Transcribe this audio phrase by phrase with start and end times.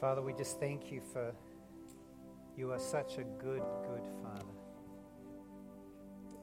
[0.00, 1.32] Father, we just thank you for
[2.56, 4.44] you are such a good, good Father.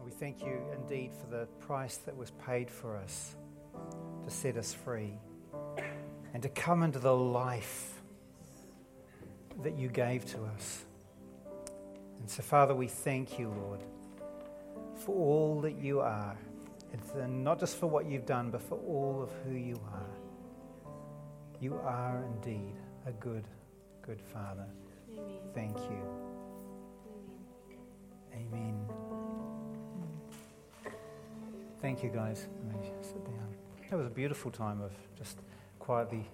[0.04, 3.36] We thank you indeed for the price that was paid for us
[4.26, 5.14] to set us free
[6.34, 8.02] and to come into the life
[9.62, 10.86] that you gave to us.
[12.20, 13.84] And so, Father, we thank you, Lord,
[15.06, 16.36] for all that you are,
[17.16, 20.90] and not just for what you've done, but for all of who you are.
[21.60, 22.76] You are indeed
[23.06, 23.44] a good,
[24.02, 24.66] good Father.
[25.12, 25.26] Amen.
[25.54, 26.02] Thank you.
[28.34, 28.76] Amen.
[29.92, 30.92] Amen.
[31.82, 32.48] Thank you, guys.
[33.02, 33.56] Sit down.
[33.90, 35.38] That was a beautiful time of just
[35.80, 36.26] quietly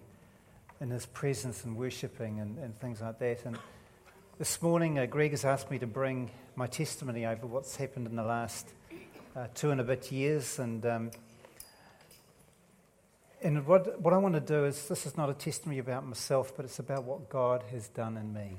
[0.79, 3.45] in His presence and worshiping and, and things like that.
[3.45, 3.57] And
[4.37, 8.15] this morning, uh, Greg has asked me to bring my testimony over what's happened in
[8.15, 8.69] the last
[9.35, 10.59] uh, two and a bit years.
[10.59, 11.11] And um,
[13.41, 16.55] and what, what I want to do is this is not a testimony about myself,
[16.55, 18.57] but it's about what God has done in me.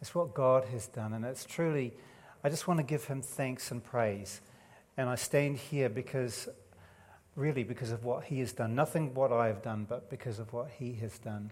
[0.00, 1.14] It's what God has done.
[1.14, 1.94] And it's truly,
[2.44, 4.40] I just want to give Him thanks and praise.
[4.96, 6.48] And I stand here because,
[7.34, 8.74] really, because of what He has done.
[8.74, 11.50] Nothing what I have done, but because of what He has done.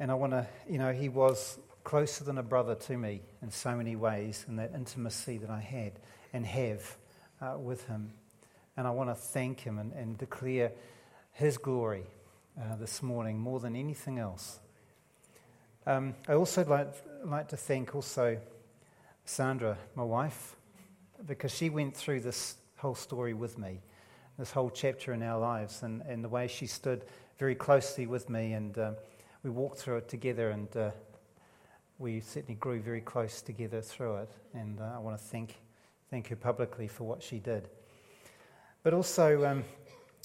[0.00, 3.50] And I want to, you know, He was closer than a brother to me in
[3.50, 5.92] so many ways, and that intimacy that I had
[6.32, 6.96] and have
[7.40, 8.12] uh, with Him.
[8.78, 10.70] And I want to thank him and, and declare
[11.32, 12.04] his glory
[12.56, 14.60] uh, this morning more than anything else.
[15.84, 16.86] Um, I also like,
[17.24, 18.38] like to thank also
[19.24, 20.54] Sandra, my wife,
[21.26, 23.80] because she went through this whole story with me,
[24.38, 27.02] this whole chapter in our lives, and, and the way she stood
[27.36, 28.92] very closely with me, and uh,
[29.42, 30.90] we walked through it together, and uh,
[31.98, 34.30] we certainly grew very close together through it.
[34.54, 35.56] And uh, I want to thank,
[36.12, 37.68] thank her publicly for what she did.
[38.88, 39.64] But also, um,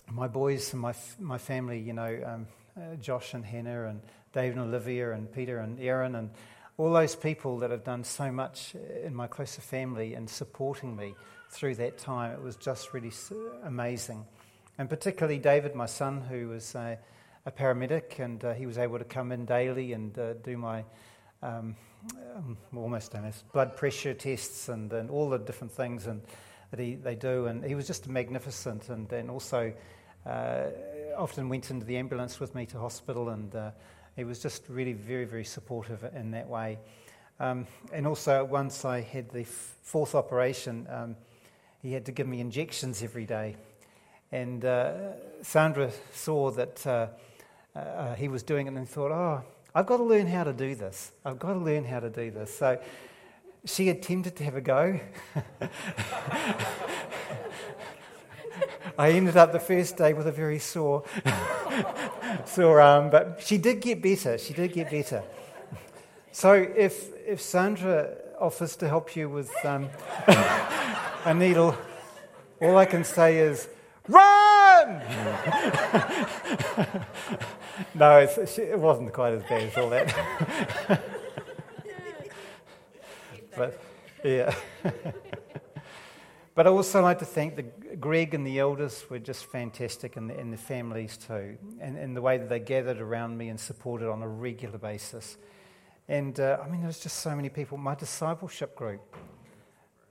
[0.10, 2.48] my boys and my, my family, you know, um,
[2.78, 4.00] uh, Josh and Hannah and
[4.32, 6.30] Dave and Olivia and Peter and Aaron and
[6.78, 11.14] all those people that have done so much in my closer family and supporting me
[11.50, 12.32] through that time.
[12.32, 13.12] It was just really
[13.66, 14.26] amazing.
[14.78, 16.96] And particularly David, my son, who was uh,
[17.46, 20.86] a paramedic, and uh, he was able to come in daily and uh, do my
[21.42, 21.76] um,
[22.34, 23.14] um, almost
[23.52, 26.08] blood pressure tests and, and all the different things.
[26.08, 26.22] And
[26.74, 27.46] that he, they do.
[27.46, 29.72] And he was just magnificent and, and also
[30.26, 30.64] uh,
[31.16, 33.30] often went into the ambulance with me to hospital.
[33.30, 33.72] And uh,
[34.16, 36.80] he was just really very, very supportive in that way.
[37.40, 41.16] Um, and also, once I had the f- fourth operation, um,
[41.84, 43.56] he had to give me injections every day.
[44.32, 44.94] And uh,
[45.44, 47.08] Sandra saw that uh,
[47.76, 49.44] uh, he was doing it and thought, oh,
[49.76, 51.12] I've got to learn how to do this.
[51.24, 52.58] I've got to learn how to do this.
[52.58, 52.80] So
[53.66, 55.00] she attempted to have a go.
[58.98, 61.04] I ended up the first day with a very sore,
[62.46, 64.38] sore arm, but she did get better.
[64.38, 65.24] She did get better.
[66.32, 69.90] So if, if Sandra offers to help you with um,
[71.26, 71.76] a needle,
[72.62, 73.68] all I can say is,
[74.08, 75.02] run!
[77.96, 81.02] no, it wasn't quite as bad as all that
[83.56, 83.80] but
[84.24, 84.56] yeah.
[86.56, 90.30] but I also like to thank the Greg and the elders were just fantastic, and
[90.30, 93.60] the, and the families too, and, and the way that they gathered around me and
[93.60, 95.38] supported on a regular basis.
[96.08, 97.78] And uh, I mean, there was just so many people.
[97.78, 99.16] My discipleship group,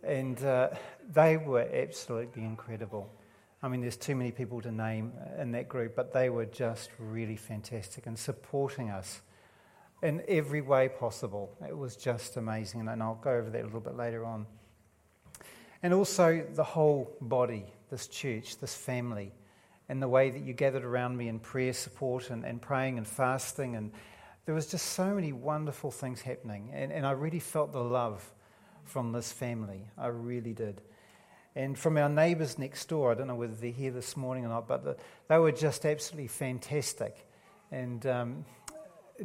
[0.02, 0.70] and uh,
[1.12, 3.10] they were absolutely incredible.
[3.62, 6.90] I mean, there's too many people to name in that group, but they were just
[6.98, 9.22] really fantastic and supporting us
[10.02, 11.56] in every way possible.
[11.66, 14.46] It was just amazing, and I'll go over that a little bit later on.
[15.82, 19.32] And also the whole body, this church, this family,
[19.88, 23.06] and the way that you gathered around me in prayer support and, and praying and
[23.06, 23.76] fasting.
[23.76, 23.92] And
[24.44, 26.70] there was just so many wonderful things happening.
[26.72, 28.24] And, and I really felt the love
[28.84, 29.88] from this family.
[29.98, 30.80] I really did.
[31.54, 34.48] And from our neighbours next door, I don't know whether they're here this morning or
[34.48, 34.96] not, but the,
[35.28, 37.28] they were just absolutely fantastic.
[37.70, 38.44] And um,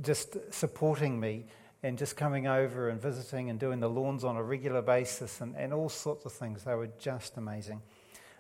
[0.02, 1.46] just supporting me
[1.84, 5.56] and just coming over and visiting and doing the lawns on a regular basis and,
[5.56, 6.64] and all sorts of things.
[6.64, 7.82] They were just amazing.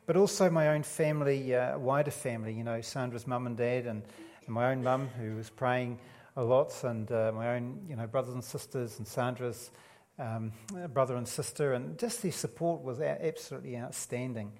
[0.05, 4.03] But also my own family, uh, wider family, you know, Sandra's mum and dad and,
[4.45, 5.99] and my own mum who was praying
[6.35, 9.71] a lot and uh, my own, you know, brothers and sisters and Sandra's
[10.17, 10.51] um,
[10.93, 11.73] brother and sister.
[11.73, 14.53] And just their support was absolutely outstanding.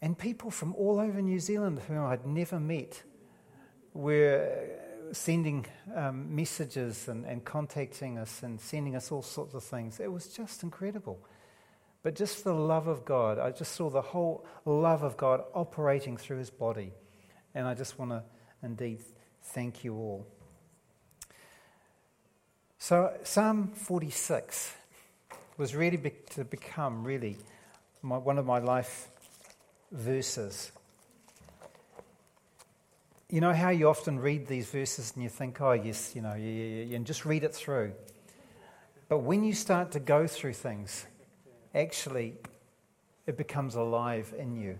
[0.00, 3.02] And people from all over New Zealand whom I'd never met
[3.94, 4.68] were
[5.12, 10.00] sending um, messages and, and contacting us and sending us all sorts of things.
[10.00, 11.18] It was just incredible.
[12.02, 15.42] But just for the love of God, I just saw the whole love of God
[15.54, 16.92] operating through his body.
[17.54, 18.22] And I just want to
[18.62, 19.00] indeed
[19.42, 20.26] thank you all.
[22.78, 24.74] So, Psalm 46
[25.56, 27.36] was really be- to become really
[28.02, 29.08] my, one of my life
[29.90, 30.70] verses.
[33.30, 36.34] You know how you often read these verses and you think, oh, yes, you know,
[36.34, 37.92] yeah, yeah, yeah, and just read it through.
[39.10, 41.04] But when you start to go through things,
[41.74, 42.36] actually,
[43.26, 44.78] it becomes alive in you.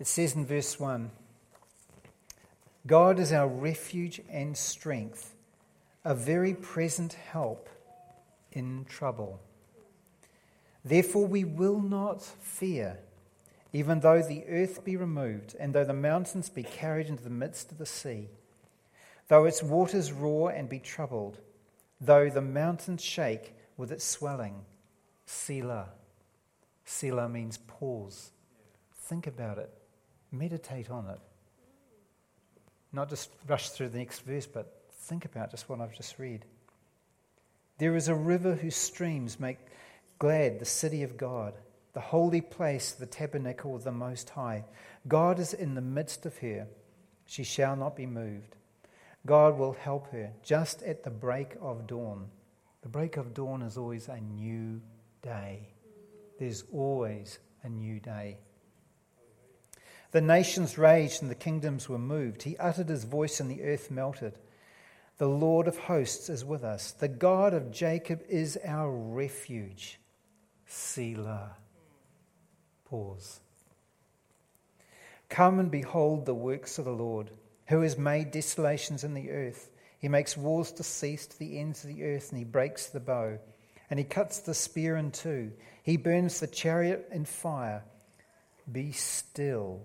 [0.00, 1.10] It says in verse 1
[2.86, 5.34] God is our refuge and strength,
[6.04, 7.68] a very present help
[8.52, 9.40] in trouble.
[10.84, 12.98] Therefore, we will not fear,
[13.74, 17.72] even though the earth be removed, and though the mountains be carried into the midst
[17.72, 18.28] of the sea,
[19.26, 21.40] though its waters roar and be troubled,
[22.00, 24.54] though the mountains shake with its swelling.
[25.26, 25.88] Selah.
[26.84, 28.30] Selah means pause.
[28.92, 29.70] Think about it,
[30.30, 31.18] meditate on it.
[32.92, 36.44] Not just rush through the next verse, but think about just what I've just read.
[37.78, 39.58] There is a river whose streams make
[40.20, 41.54] glad the city of God,
[41.94, 44.64] the holy place, the tabernacle of the Most High.
[45.06, 46.66] God is in the midst of her.
[47.24, 48.56] She shall not be moved.
[49.24, 52.26] God will help her just at the break of dawn.
[52.82, 54.82] The break of dawn is always a new
[55.22, 55.68] day.
[56.38, 58.38] There's always a new day.
[60.10, 62.42] The nations raged and the kingdoms were moved.
[62.42, 64.38] He uttered his voice and the earth melted.
[65.18, 66.90] The Lord of hosts is with us.
[66.90, 70.00] The God of Jacob is our refuge.
[70.66, 71.56] Selah.
[75.28, 77.30] Come and behold the works of the Lord,
[77.66, 79.70] who has made desolations in the earth.
[79.98, 83.00] He makes wars to cease to the ends of the earth, and he breaks the
[83.00, 83.38] bow,
[83.90, 85.52] and he cuts the spear in two.
[85.82, 87.82] He burns the chariot in fire.
[88.70, 89.80] Be still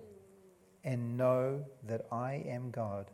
[0.83, 3.09] and know that I am God.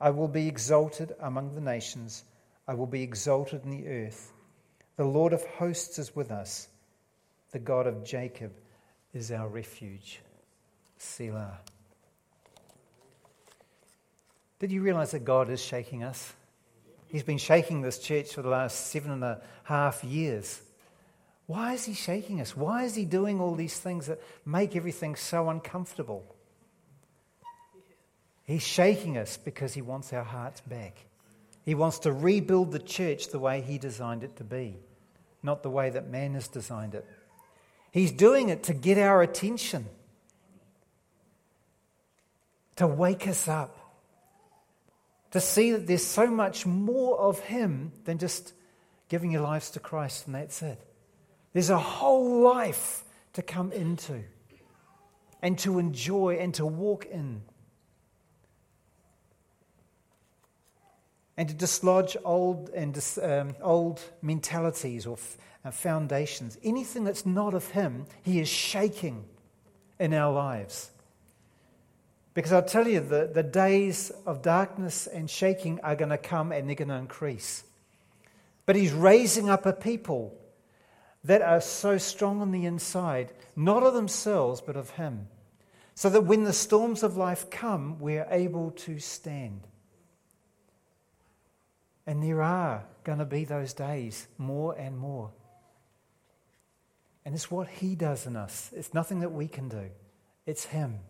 [0.00, 2.24] I will be exalted among the nations.
[2.66, 4.32] I will be exalted in the earth.
[4.96, 6.68] The Lord of hosts is with us.
[7.52, 8.52] The God of Jacob
[9.18, 10.20] is our refuge.
[10.96, 11.58] Selah.
[14.58, 16.32] Did you realize that God is shaking us?
[17.08, 20.60] He's been shaking this church for the last seven and a half years.
[21.46, 22.56] Why is he shaking us?
[22.56, 26.24] Why is he doing all these things that make everything so uncomfortable?
[28.44, 31.06] He's shaking us because he wants our hearts back.
[31.64, 34.76] He wants to rebuild the church the way he designed it to be,
[35.42, 37.06] not the way that man has designed it.
[37.90, 39.86] He's doing it to get our attention,
[42.76, 43.76] to wake us up,
[45.30, 48.52] to see that there's so much more of him than just
[49.08, 50.80] giving your lives to Christ and that's it.
[51.52, 53.04] There's a whole life
[53.34, 54.22] to come into
[55.42, 57.42] and to enjoy and to walk in.
[61.38, 66.58] And to dislodge old, and, um, old mentalities or f- uh, foundations.
[66.64, 69.24] Anything that's not of Him, He is shaking
[70.00, 70.90] in our lives.
[72.34, 76.50] Because I'll tell you, the, the days of darkness and shaking are going to come
[76.50, 77.62] and they're going to increase.
[78.66, 80.36] But He's raising up a people
[81.22, 85.28] that are so strong on the inside, not of themselves, but of Him.
[85.94, 89.60] So that when the storms of life come, we're able to stand.
[92.08, 95.30] And there are going to be those days more and more.
[97.26, 98.70] And it's what He does in us.
[98.74, 99.90] It's nothing that we can do,
[100.46, 101.00] it's Him.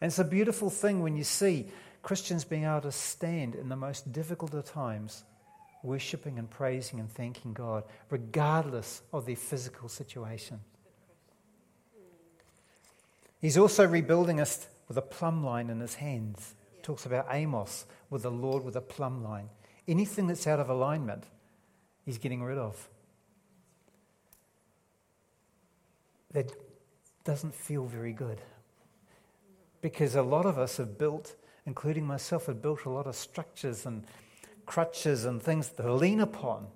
[0.00, 1.68] And it's a beautiful thing when you see
[2.02, 5.22] Christians being able to stand in the most difficult of times,
[5.84, 10.58] worshipping and praising and thanking God, regardless of their physical situation.
[13.40, 16.56] He's also rebuilding us with a plumb line in his hands.
[16.82, 19.50] Talks about Amos with the Lord with a plumb line.
[19.90, 21.24] Anything that's out of alignment,
[22.06, 22.88] he's getting rid of.
[26.30, 26.52] That
[27.24, 28.40] doesn't feel very good.
[29.80, 31.34] Because a lot of us have built,
[31.66, 34.04] including myself, have built a lot of structures and
[34.64, 36.68] crutches and things to lean upon.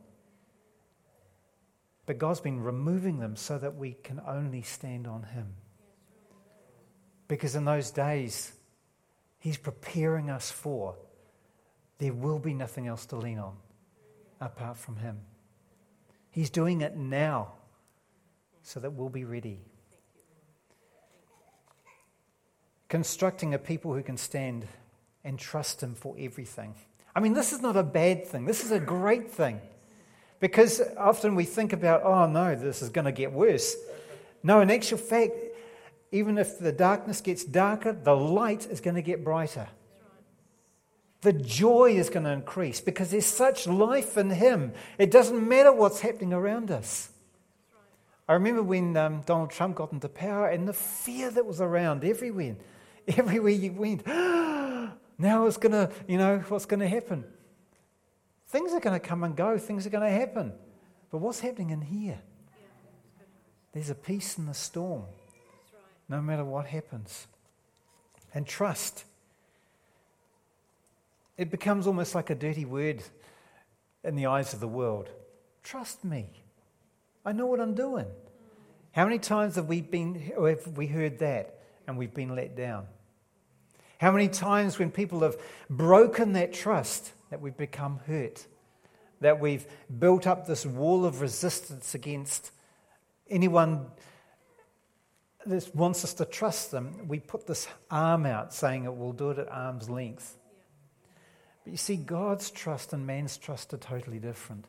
[2.07, 5.55] But God's been removing them so that we can only stand on Him.
[7.29, 8.51] Because in those days,
[9.39, 10.97] He's preparing us for
[11.99, 13.57] there will be nothing else to lean on
[14.41, 15.21] apart from Him.
[16.31, 17.53] He's doing it now
[18.63, 19.61] so that we'll be ready.
[22.89, 24.67] Constructing a people who can stand
[25.23, 26.75] and trust Him for everything.
[27.15, 29.61] I mean, this is not a bad thing, this is a great thing.
[30.41, 33.77] Because often we think about, oh no, this is going to get worse.
[34.43, 35.33] No, in actual fact,
[36.13, 39.69] even if the darkness gets darker, the light is going to get brighter.
[41.25, 44.75] The joy is going to increase because there's such life in Him.
[44.99, 47.11] It doesn't matter what's happening around us.
[48.29, 52.05] I remember when um, Donald Trump got into power and the fear that was around
[52.05, 52.57] everywhere.
[53.09, 57.25] Everywhere you went, now it's going to, you know, what's going to happen?
[58.49, 60.53] Things are going to come and go, things are going to happen.
[61.11, 62.21] But what's happening in here?
[63.73, 65.05] There's a peace in the storm,
[66.09, 67.27] no matter what happens.
[68.33, 69.05] And trust.
[71.37, 73.03] It becomes almost like a dirty word
[74.05, 75.09] in the eyes of the world.
[75.63, 76.27] Trust me.
[77.25, 78.07] I know what I'm doing.
[78.93, 82.87] How many times have we, been, have we heard that and we've been let down?
[83.99, 85.37] How many times when people have
[85.69, 88.47] broken that trust that we've become hurt,
[89.21, 89.67] that we've
[89.99, 92.53] built up this wall of resistance against
[93.29, 93.87] anyone
[95.47, 99.31] that wants us to trust them, we put this arm out saying it will do
[99.31, 100.37] it at arm's length.
[101.65, 104.67] But you see, God's trust and man's trust are totally different.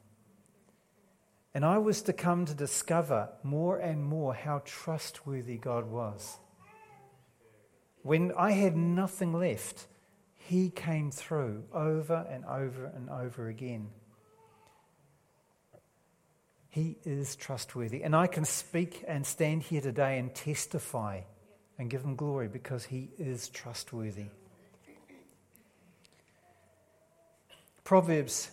[1.54, 6.38] And I was to come to discover more and more how trustworthy God was.
[8.02, 9.88] When I had nothing left,
[10.36, 13.90] He came through over and over and over again.
[16.70, 18.04] He is trustworthy.
[18.04, 21.22] And I can speak and stand here today and testify
[21.80, 24.26] and give Him glory because He is trustworthy.
[27.86, 28.50] Proverbs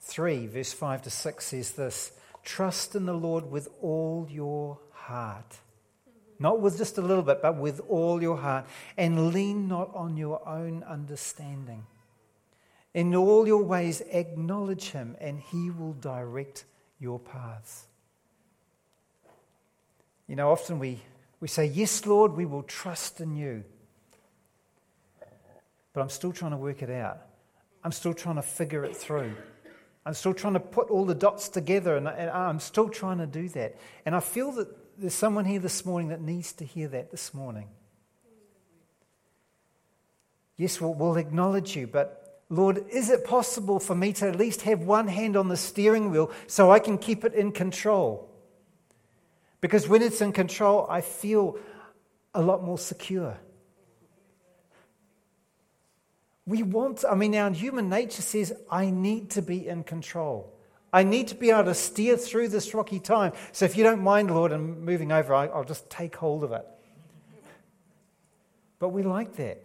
[0.00, 5.58] 3, verse 5 to 6 says this Trust in the Lord with all your heart.
[6.38, 8.64] Not with just a little bit, but with all your heart.
[8.96, 11.86] And lean not on your own understanding.
[12.94, 16.64] In all your ways, acknowledge him, and he will direct
[16.98, 17.86] your paths.
[20.26, 21.00] You know, often we,
[21.40, 23.64] we say, Yes, Lord, we will trust in you.
[25.92, 27.18] But I'm still trying to work it out.
[27.84, 29.34] I'm still trying to figure it through.
[30.04, 33.26] I'm still trying to put all the dots together, and, and I'm still trying to
[33.26, 33.76] do that.
[34.04, 37.32] And I feel that there's someone here this morning that needs to hear that this
[37.32, 37.68] morning.
[40.56, 44.62] Yes, we'll, we'll acknowledge you, but Lord, is it possible for me to at least
[44.62, 48.28] have one hand on the steering wheel so I can keep it in control?
[49.62, 51.56] Because when it's in control, I feel
[52.34, 53.38] a lot more secure.
[56.46, 60.52] We want, I mean, our human nature says, I need to be in control.
[60.92, 63.32] I need to be able to steer through this rocky time.
[63.52, 66.66] So if you don't mind, Lord, and moving over, I'll just take hold of it.
[68.78, 69.62] But we like that.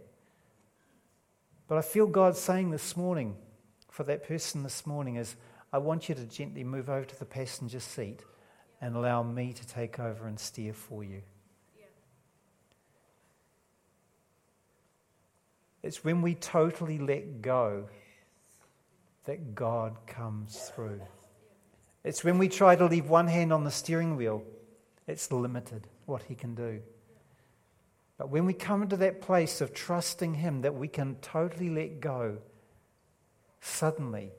[1.68, 3.36] But I feel God saying this morning,
[3.90, 5.36] for that person this morning, is
[5.74, 8.22] I want you to gently move over to the passenger seat
[8.80, 11.24] and allow me to take over and steer for you.
[15.88, 17.86] It's when we totally let go
[19.24, 21.00] that God comes through.
[22.04, 24.44] It's when we try to leave one hand on the steering wheel,
[25.08, 26.82] it's limited what He can do.
[28.18, 32.02] But when we come into that place of trusting Him that we can totally let
[32.02, 32.40] go,
[33.62, 34.32] suddenly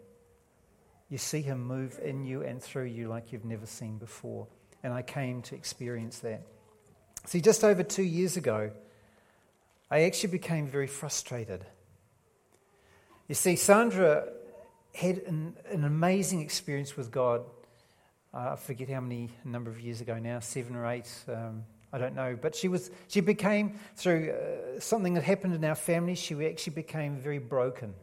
[1.08, 4.46] you see Him move in you and through you like you've never seen before.
[4.82, 6.42] And I came to experience that.
[7.24, 8.70] See, just over two years ago,
[9.90, 11.64] I actually became very frustrated.
[13.26, 14.28] You see, Sandra
[14.94, 17.42] had an, an amazing experience with God.
[18.34, 21.10] Uh, I forget how many number of years ago now, seven or eight.
[21.26, 22.90] Um, I don't know, but she was.
[23.08, 26.14] She became through uh, something that happened in our family.
[26.14, 27.94] She actually became very broken.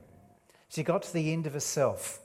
[0.70, 2.20] She got to the end of herself,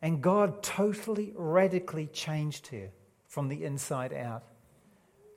[0.00, 2.90] and God totally, radically changed her
[3.26, 4.44] from the inside out,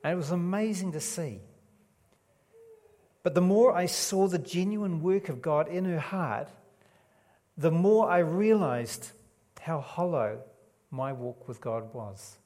[0.04, 1.40] and it was amazing to see.
[3.22, 6.48] But the more I saw the genuine work of God in her heart,
[7.56, 9.12] the more I realized
[9.60, 10.40] how hollow
[10.90, 12.38] my walk with God was.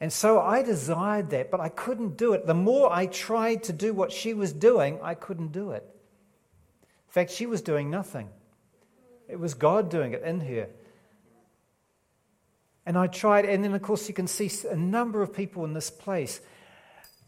[0.00, 2.46] And so I desired that, but I couldn't do it.
[2.46, 5.82] The more I tried to do what she was doing, I couldn't do it.
[5.82, 8.28] In fact, she was doing nothing.
[9.28, 10.68] It was God doing it in her.
[12.86, 15.74] And I tried, and then, of course, you can see a number of people in
[15.74, 16.40] this place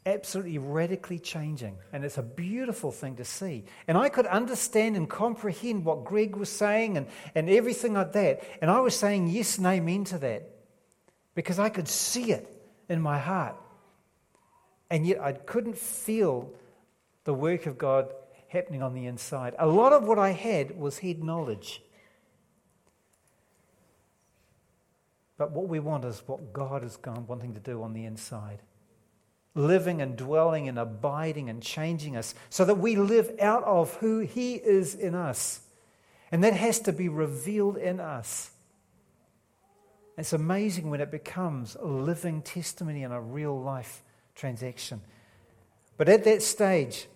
[0.07, 1.77] absolutely radically changing.
[1.93, 3.65] And it's a beautiful thing to see.
[3.87, 8.43] And I could understand and comprehend what Greg was saying and, and everything like that.
[8.63, 10.49] And I was saying yes and amen to that
[11.35, 12.49] because I could see it
[12.89, 13.57] in my heart.
[14.91, 16.53] And yet I couldn't feel
[17.25, 18.13] the work of God
[18.49, 19.55] happening on the inside.
[19.59, 21.83] A lot of what I had was head knowledge.
[25.37, 28.61] But what we want is what God is wanting to do on the inside.
[29.55, 34.21] Living and dwelling and abiding and changing us so that we live out of who
[34.21, 35.61] He is in us.
[36.33, 38.51] And that has to be revealed in us.
[40.17, 44.03] It's amazing when it becomes a living testimony and a real life
[44.35, 45.01] transaction.
[45.97, 47.07] But at that stage,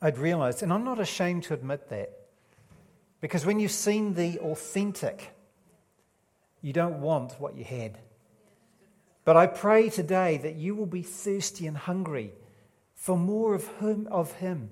[0.00, 2.10] I'd realized, and I'm not ashamed to admit that,
[3.20, 5.30] because when you've seen the authentic,
[6.62, 7.98] you don't want what you had.
[9.30, 12.32] But I pray today that you will be thirsty and hungry
[12.96, 14.70] for more of him, of him.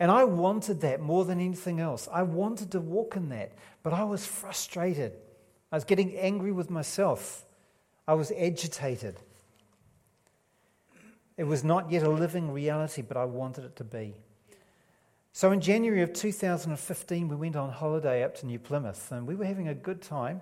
[0.00, 2.08] And I wanted that more than anything else.
[2.12, 3.52] I wanted to walk in that,
[3.84, 5.12] but I was frustrated.
[5.70, 7.44] I was getting angry with myself.
[8.08, 9.20] I was agitated.
[11.36, 14.16] It was not yet a living reality, but I wanted it to be.
[15.32, 19.36] So in January of 2015, we went on holiday up to New Plymouth, and we
[19.36, 20.40] were having a good time.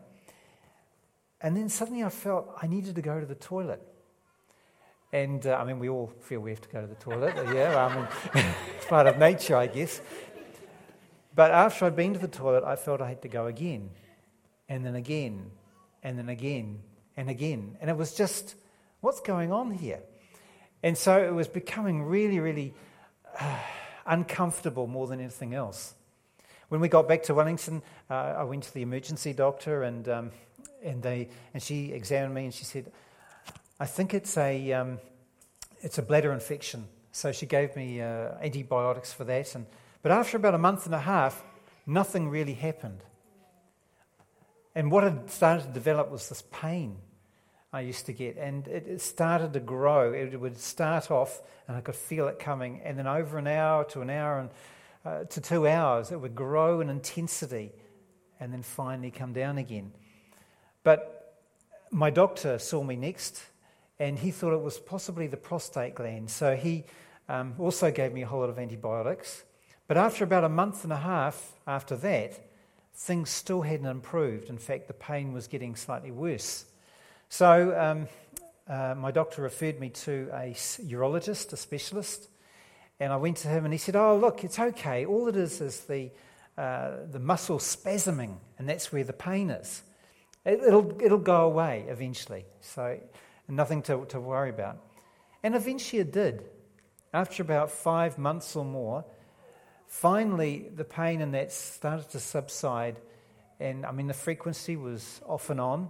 [1.44, 3.82] And then suddenly I felt I needed to go to the toilet.
[5.12, 7.34] And uh, I mean, we all feel we have to go to the toilet.
[7.54, 8.08] yeah, I mean,
[8.76, 10.00] it's part of nature, I guess.
[11.34, 13.90] But after I'd been to the toilet, I felt I had to go again,
[14.70, 15.50] and then again,
[16.02, 16.78] and then again,
[17.14, 17.76] and again.
[17.78, 18.54] And it was just,
[19.02, 20.00] what's going on here?
[20.82, 22.72] And so it was becoming really, really
[23.38, 23.58] uh,
[24.06, 25.92] uncomfortable more than anything else.
[26.70, 30.30] When we got back to Wellington, uh, I went to the emergency doctor, and um,
[30.82, 32.90] and they and she examined me and she said,
[33.78, 34.98] "I think it's a um,
[35.80, 39.66] it's a bladder infection." So she gave me uh, antibiotics for that, and
[40.02, 41.42] but after about a month and a half,
[41.86, 43.00] nothing really happened.
[44.74, 46.96] And what had started to develop was this pain
[47.72, 50.12] I used to get, and it, it started to grow.
[50.12, 53.84] It would start off, and I could feel it coming, and then over an hour
[53.86, 54.50] to an hour and
[55.04, 57.72] uh, to two hours, it would grow in intensity,
[58.38, 59.92] and then finally come down again.
[60.84, 61.40] But
[61.90, 63.42] my doctor saw me next,
[63.98, 66.30] and he thought it was possibly the prostate gland.
[66.30, 66.84] So he
[67.28, 69.42] um, also gave me a whole lot of antibiotics.
[69.88, 72.40] But after about a month and a half after that,
[72.94, 74.48] things still hadn't improved.
[74.48, 76.66] In fact, the pain was getting slightly worse.
[77.28, 78.08] So um,
[78.68, 82.28] uh, my doctor referred me to a urologist, a specialist,
[83.00, 85.04] and I went to him and he said, Oh, look, it's okay.
[85.04, 86.10] All it is is the,
[86.56, 89.82] uh, the muscle spasming, and that's where the pain is.
[90.44, 92.98] It, will it'll go away eventually, so
[93.48, 94.78] nothing to, to worry about.
[95.42, 96.44] And eventually it did.
[97.12, 99.04] After about five months or more,
[99.86, 102.96] finally the pain in that started to subside.
[103.60, 105.88] And I mean, the frequency was off and on,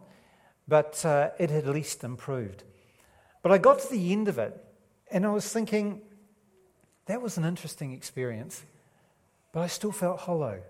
[0.68, 2.62] but uh, it had at least improved.
[3.42, 4.62] But I got to the end of it,
[5.10, 6.00] and I was thinking,
[7.06, 8.62] that was an interesting experience,
[9.52, 10.60] but I still felt hollow.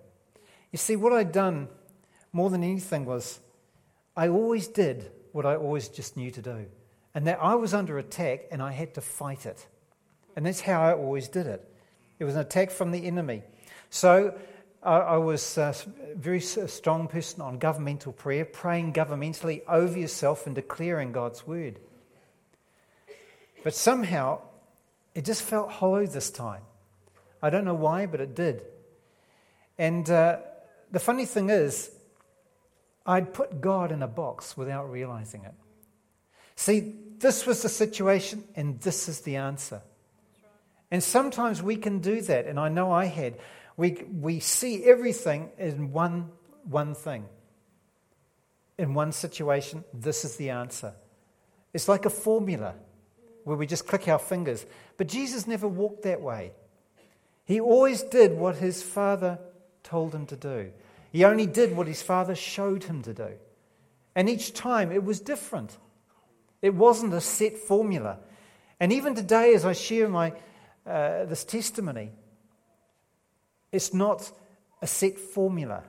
[0.72, 1.68] You see, what I'd done
[2.32, 3.38] more than anything was
[4.16, 6.66] I always did what I always just knew to do.
[7.14, 9.66] And that I was under attack and I had to fight it.
[10.36, 11.68] And that's how I always did it.
[12.18, 13.42] It was an attack from the enemy.
[13.90, 14.36] So
[14.82, 15.74] I, I was a
[16.14, 21.78] very strong person on governmental prayer, praying governmentally over yourself and declaring God's word.
[23.62, 24.40] But somehow
[25.14, 26.62] it just felt hollow this time.
[27.42, 28.62] I don't know why, but it did.
[29.78, 30.38] And uh,
[30.90, 31.90] the funny thing is,
[33.06, 35.54] I'd put God in a box without realizing it.
[36.56, 39.82] See, this was the situation, and this is the answer.
[40.90, 43.34] And sometimes we can do that, and I know I had.
[43.76, 46.30] We, we see everything in one,
[46.64, 47.26] one thing.
[48.78, 50.94] In one situation, this is the answer.
[51.72, 52.74] It's like a formula
[53.44, 54.64] where we just click our fingers.
[54.96, 56.52] But Jesus never walked that way.
[57.44, 59.38] He always did what his Father
[59.82, 60.72] told him to do.
[61.14, 63.28] He only did what his father showed him to do.
[64.16, 65.78] And each time it was different.
[66.60, 68.18] It wasn't a set formula.
[68.80, 70.32] And even today, as I share my,
[70.84, 72.10] uh, this testimony,
[73.70, 74.28] it's not
[74.82, 75.84] a set formula.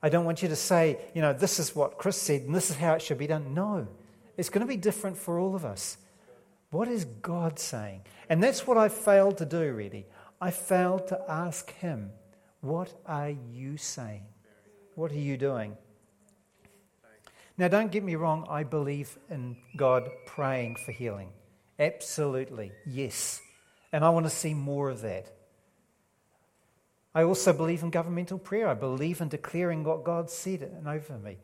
[0.00, 2.70] I don't want you to say, you know, this is what Chris said and this
[2.70, 3.52] is how it should be done.
[3.52, 3.88] No,
[4.36, 5.98] it's going to be different for all of us.
[6.70, 8.02] What is God saying?
[8.28, 10.06] And that's what I failed to do, really.
[10.40, 12.12] I failed to ask Him
[12.64, 14.24] what are you saying?
[14.94, 15.76] What are you doing?
[17.56, 21.28] Now, don't get me wrong, I believe in God praying for healing.
[21.78, 23.40] Absolutely, yes.
[23.92, 25.30] And I want to see more of that.
[27.14, 28.66] I also believe in governmental prayer.
[28.66, 31.36] I believe in declaring what God said and over me.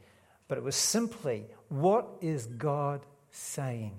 [0.49, 3.95] But it was simply, what is God saying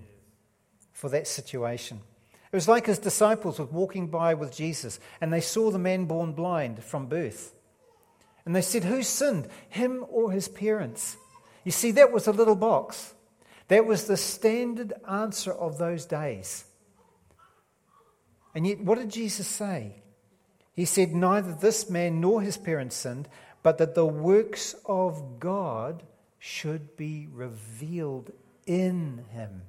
[0.92, 2.02] for that situation?
[2.52, 6.06] It was like his disciples were walking by with Jesus and they saw the man
[6.06, 7.54] born blind from birth.
[8.46, 11.16] And they said, Who sinned, him or his parents?
[11.64, 13.14] You see, that was a little box.
[13.68, 16.66] That was the standard answer of those days.
[18.54, 20.02] And yet, what did Jesus say?
[20.74, 23.30] He said, Neither this man nor his parents sinned,
[23.64, 26.04] but that the works of God
[26.40, 28.32] should be revealed
[28.66, 29.62] in him.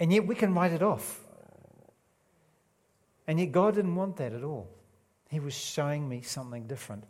[0.00, 1.20] And yet, we can write it off.
[3.26, 4.68] And yet, God didn't want that at all.
[5.28, 7.04] He was showing me something different.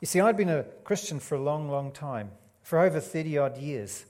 [0.00, 2.30] You see, I'd been a Christian for a long, long time,
[2.62, 4.04] for over 30 odd years.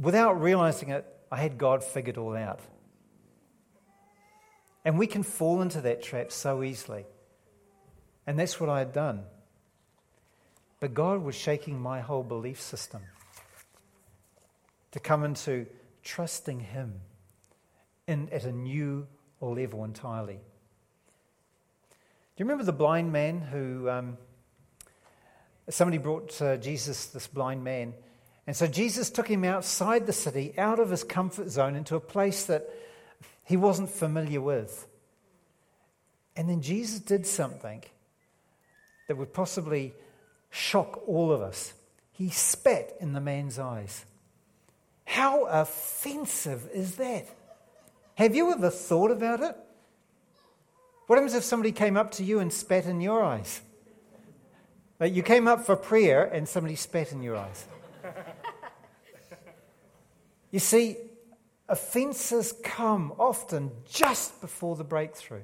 [0.00, 2.60] Without realizing it, I had God figured all out.
[4.84, 7.04] And we can fall into that trap so easily.
[8.26, 9.22] And that's what I had done.
[10.80, 13.02] But God was shaking my whole belief system
[14.92, 15.66] to come into
[16.02, 16.94] trusting Him
[18.06, 19.06] in, at a new
[19.40, 20.34] level entirely.
[22.38, 24.16] Do you remember the blind man who um,
[25.68, 27.94] somebody brought uh, Jesus this blind man?
[28.46, 32.00] And so Jesus took him outside the city, out of his comfort zone, into a
[32.00, 32.66] place that
[33.44, 34.86] he wasn't familiar with.
[36.34, 37.82] And then Jesus did something
[39.08, 39.92] that would possibly
[40.50, 41.74] shock all of us.
[42.12, 44.06] He spat in the man's eyes.
[45.08, 47.26] How offensive is that?
[48.16, 49.56] Have you ever thought about it?
[51.06, 53.62] What happens if somebody came up to you and spat in your eyes?
[55.00, 57.66] Like you came up for prayer and somebody spat in your eyes.
[60.50, 60.96] You see,
[61.68, 65.42] offenses come often just before the breakthrough.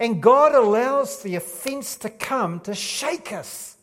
[0.00, 3.75] And God allows the offense to come to shake us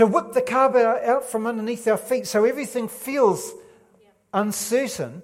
[0.00, 3.52] to whip the carpet out from underneath our feet so everything feels
[4.32, 5.22] uncertain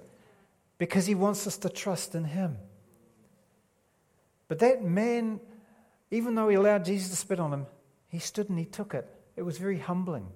[0.77, 2.57] because he wants us to trust in him.
[4.47, 5.39] But that man,
[6.11, 7.65] even though he allowed Jesus to spit on him,
[8.07, 9.07] he stood and he took it.
[9.35, 10.27] It was very humbling.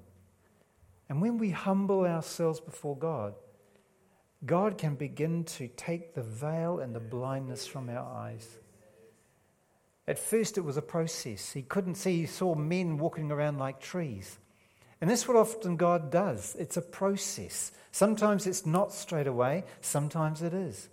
[1.08, 3.36] And when we humble ourselves before God,
[4.43, 8.58] God can begin to take the veil and the blindness from our eyes.
[10.07, 11.51] At first, it was a process.
[11.53, 14.37] He couldn't see, he saw men walking around like trees.
[14.99, 17.71] And that's what often God does it's a process.
[17.91, 20.89] Sometimes it's not straight away, sometimes it is.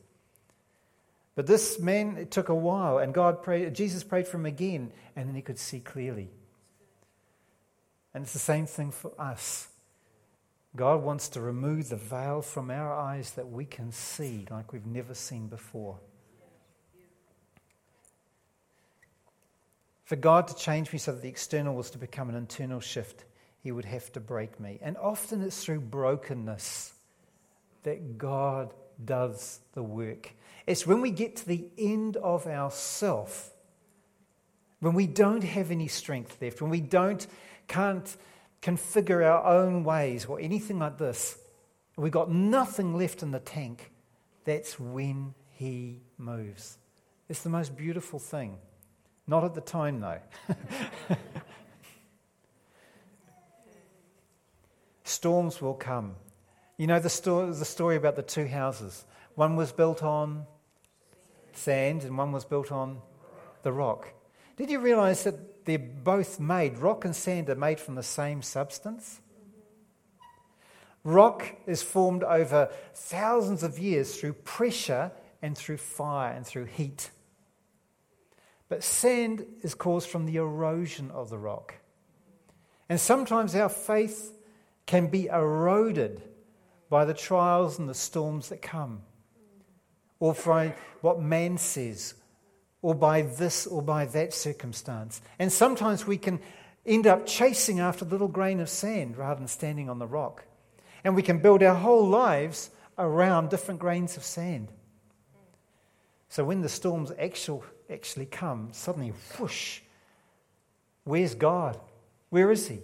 [1.35, 4.91] But this man, it took a while, and God prayed, Jesus prayed for him again,
[5.15, 6.31] and then he could see clearly.
[8.13, 9.69] And it's the same thing for us.
[10.75, 14.87] God wants to remove the veil from our eyes that we can see like we've
[14.87, 15.99] never seen before.
[20.09, 23.27] For God to change me so that the external was to become an internal shift,
[23.61, 24.79] He would have to break me.
[24.81, 26.95] And often it's through brokenness
[27.83, 28.73] that God
[29.05, 30.33] does the work.
[30.67, 33.51] It's when we get to the end of ourself,
[34.81, 37.27] when we don't have any strength left, when we don't,
[37.67, 38.17] can't
[38.63, 41.37] configure our own ways or anything like this,
[41.99, 43.93] we've got nothing left in the tank,
[44.47, 46.79] that's when He moves.
[47.29, 48.57] It's the most beautiful thing.
[49.29, 50.19] Not at the time, though.
[55.05, 56.17] Storms will come.
[56.79, 59.05] You know the story, the story about the two houses.
[59.35, 60.47] One was built on
[61.53, 63.03] sand and one was built on
[63.63, 64.09] the rock.
[64.57, 68.41] Did you realize that they're both made, rock and sand are made from the same
[68.43, 69.21] substance?
[71.05, 75.13] Rock is formed over thousands of years through pressure
[75.43, 77.11] and through fire and through heat.
[78.69, 81.75] But sand is caused from the erosion of the rock.
[82.89, 84.33] And sometimes our faith
[84.87, 86.23] can be eroded
[86.91, 89.03] by the trials and the storms that come,
[90.21, 92.15] or by what man says,
[92.81, 95.21] or by this or by that circumstance.
[95.39, 96.41] And sometimes we can
[96.87, 100.45] end up chasing after a little grain of sand rather than standing on the rock.
[101.05, 104.69] And we can build our whole lives around different grains of sand.
[106.31, 109.81] So when the storms actual, actually come, suddenly, whoosh,
[111.05, 111.79] where's God?
[112.31, 112.81] Where is He?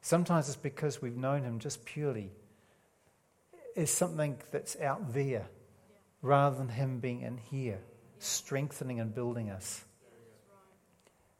[0.00, 2.30] Sometimes it's because we've known Him just purely
[3.76, 5.46] as something that's out there
[6.22, 7.80] rather than Him being in here,
[8.18, 9.84] strengthening and building us.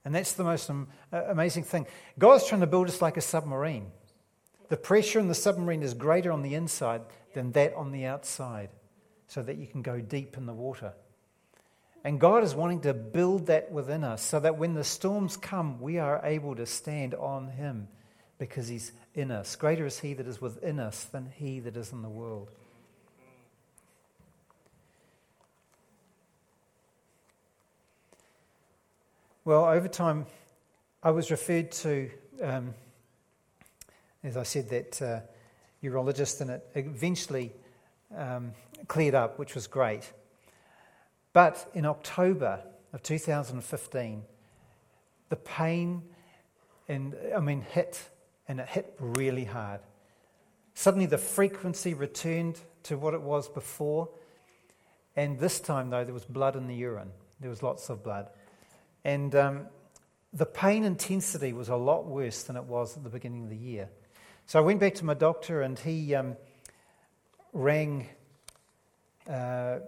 [0.05, 0.71] And that's the most
[1.11, 1.87] amazing thing.
[2.19, 3.91] God's trying to build us like a submarine.
[4.69, 8.69] The pressure in the submarine is greater on the inside than that on the outside
[9.29, 10.93] so that you can go deep in the water.
[12.05, 15.81] And God is wanting to build that within us so that when the storms come,
[15.81, 17.89] we are able to stand on Him
[18.39, 19.57] because He's in us.
[19.57, 22.51] Greater is He that is within us than He that is in the world.
[29.47, 30.27] Well, over time,
[31.03, 32.11] I was referred to,
[32.43, 32.75] um,
[34.23, 35.21] as I said, that uh,
[35.83, 37.53] urologist, and it eventually
[38.15, 38.53] um,
[38.89, 40.11] cleared up, which was great.
[41.35, 42.61] But in October
[42.93, 44.23] of 2015,
[45.29, 46.03] the pain
[46.89, 48.09] and I mean hit,
[48.47, 49.81] and it hit really hard.
[50.75, 54.09] Suddenly, the frequency returned to what it was before,
[55.17, 57.11] and this time, though, there was blood in the urine.
[57.41, 58.29] There was lots of blood,
[59.05, 59.67] and um,
[60.33, 63.57] the pain intensity was a lot worse than it was at the beginning of the
[63.57, 63.89] year.
[64.47, 66.37] So I went back to my doctor, and he um,
[67.53, 68.07] rang.
[69.29, 69.79] Uh,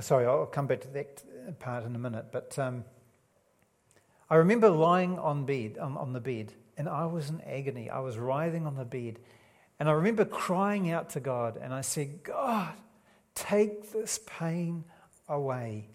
[0.00, 2.58] sorry, I'll come back to that part in a minute, but.
[2.58, 2.84] Um,
[4.28, 7.90] I remember lying on bed on, on the bed, and I was in agony.
[7.90, 9.20] I was writhing on the bed,
[9.78, 12.74] and I remember crying out to God, and I said, "God,
[13.34, 14.84] take this pain
[15.28, 15.88] away."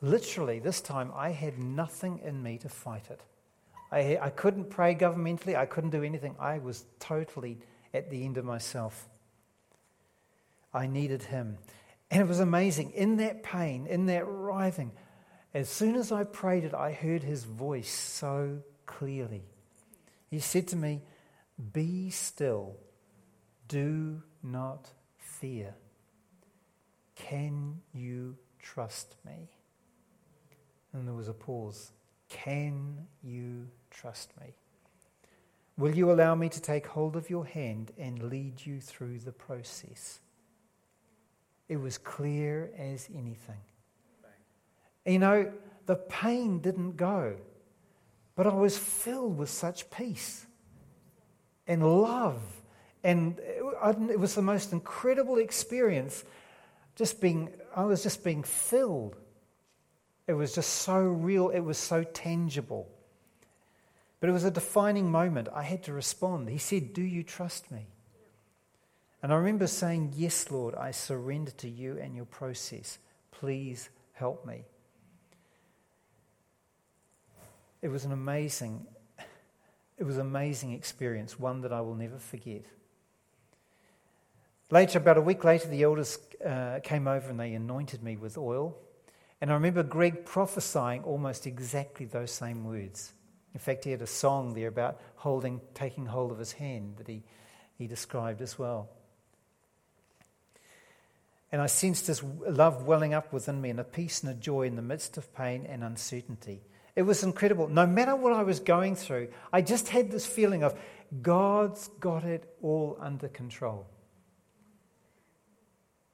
[0.00, 3.20] Literally, this time I had nothing in me to fight it.
[3.92, 5.54] I, I couldn't pray governmentally.
[5.54, 6.34] I couldn't do anything.
[6.40, 7.58] I was totally
[7.94, 9.08] at the end of myself.
[10.74, 11.58] I needed Him.
[12.12, 12.90] And it was amazing.
[12.90, 14.92] In that pain, in that writhing,
[15.54, 19.44] as soon as I prayed it, I heard his voice so clearly.
[20.28, 21.00] He said to me,
[21.72, 22.76] Be still,
[23.66, 25.74] do not fear.
[27.16, 29.48] Can you trust me?
[30.92, 31.92] And there was a pause.
[32.28, 34.48] Can you trust me?
[35.78, 39.32] Will you allow me to take hold of your hand and lead you through the
[39.32, 40.20] process?
[41.68, 43.60] It was clear as anything.
[45.06, 45.52] You know,
[45.86, 47.36] the pain didn't go,
[48.36, 50.46] but I was filled with such peace
[51.66, 52.40] and love.
[53.04, 56.24] And it was the most incredible experience.
[56.94, 59.16] Just being, I was just being filled.
[60.26, 62.88] It was just so real, it was so tangible.
[64.20, 65.48] But it was a defining moment.
[65.52, 66.48] I had to respond.
[66.48, 67.88] He said, Do you trust me?
[69.22, 72.98] And I remember saying, Yes, Lord, I surrender to you and your process.
[73.30, 74.64] Please help me.
[77.80, 78.86] It was an amazing,
[79.98, 82.62] it was an amazing experience, one that I will never forget.
[84.70, 88.38] Later, about a week later, the elders uh, came over and they anointed me with
[88.38, 88.76] oil.
[89.40, 93.12] And I remember Greg prophesying almost exactly those same words.
[93.54, 97.08] In fact, he had a song there about holding, taking hold of his hand that
[97.08, 97.22] he,
[97.76, 98.88] he described as well.
[101.52, 104.62] And I sensed this love welling up within me and a peace and a joy
[104.62, 106.62] in the midst of pain and uncertainty.
[106.96, 107.68] It was incredible.
[107.68, 110.78] No matter what I was going through, I just had this feeling of
[111.20, 113.86] God's got it all under control.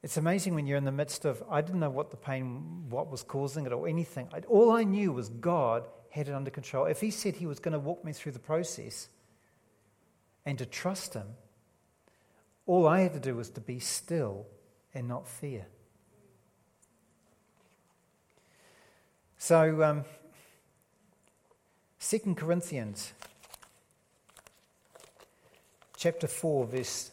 [0.03, 3.11] It's amazing when you're in the midst of, I didn't know what the pain, what
[3.11, 4.29] was causing it or anything.
[4.49, 6.87] All I knew was God had it under control.
[6.87, 9.09] If He said He was going to walk me through the process
[10.47, 11.27] and to trust Him,
[12.67, 14.47] all I had to do was to be still
[14.95, 15.67] and not fear.
[19.39, 20.05] So, um,
[22.01, 23.13] 2 Corinthians
[25.97, 27.11] chapter 4 verse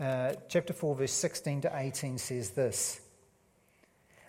[0.00, 3.00] uh, chapter 4 verse 16 to 18 says this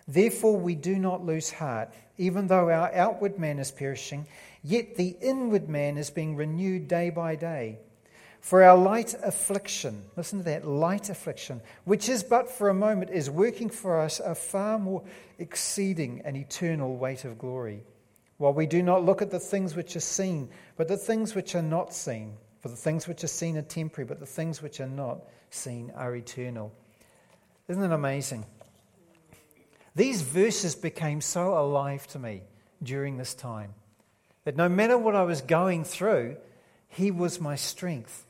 [0.06, 4.26] Therefore we do not lose heart even though our outward man is perishing
[4.62, 7.78] yet the inward man is being renewed day by day
[8.44, 13.10] for our light affliction listen to that light affliction which is but for a moment
[13.10, 15.02] is working for us a far more
[15.38, 17.82] exceeding and eternal weight of glory
[18.38, 21.54] while we do not look at the things which are seen, but the things which
[21.54, 22.36] are not seen.
[22.60, 25.92] For the things which are seen are temporary, but the things which are not seen
[25.94, 26.72] are eternal.
[27.68, 28.46] Isn't it amazing?
[29.94, 32.42] These verses became so alive to me
[32.82, 33.74] during this time
[34.44, 36.36] that no matter what I was going through,
[36.88, 38.23] He was my strength.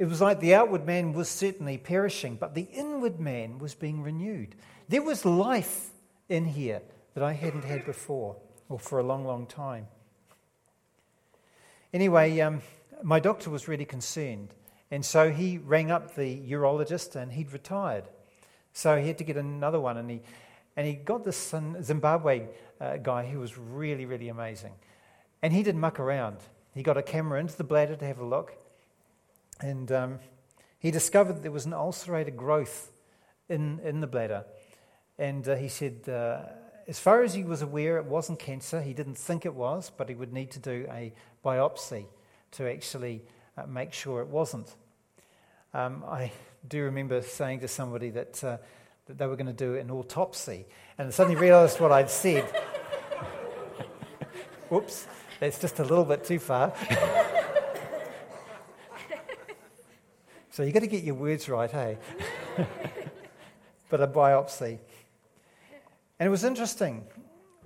[0.00, 4.02] It was like the outward man was certainly perishing, but the inward man was being
[4.02, 4.54] renewed.
[4.88, 5.90] There was life
[6.30, 6.80] in here
[7.12, 8.36] that I hadn't had before
[8.70, 9.88] or for a long, long time.
[11.92, 12.62] Anyway, um,
[13.02, 14.54] my doctor was really concerned,
[14.90, 18.04] and so he rang up the urologist, and he'd retired.
[18.72, 20.22] So he had to get another one, and he,
[20.78, 22.46] and he got this Zimbabwe
[22.80, 24.72] uh, guy who was really, really amazing.
[25.42, 26.38] And he didn't muck around.
[26.74, 28.56] He got a camera into the bladder to have a look,
[29.60, 30.18] and um,
[30.78, 32.90] he discovered there was an ulcerated growth
[33.48, 34.44] in, in the bladder.
[35.18, 36.46] And uh, he said, uh,
[36.88, 38.80] as far as he was aware, it wasn't cancer.
[38.80, 41.12] He didn't think it was, but he would need to do a
[41.44, 42.06] biopsy
[42.52, 43.22] to actually
[43.56, 44.74] uh, make sure it wasn't.
[45.74, 46.32] Um, I
[46.66, 48.56] do remember saying to somebody that uh,
[49.10, 50.66] that they were going to do an autopsy.
[50.96, 52.44] And suddenly realized what I'd said.
[54.68, 55.08] Whoops,
[55.40, 56.72] that's just a little bit too far.
[60.50, 61.98] so you've got to get your words right, hey?
[63.88, 64.78] but a biopsy.
[66.18, 67.04] And it was interesting.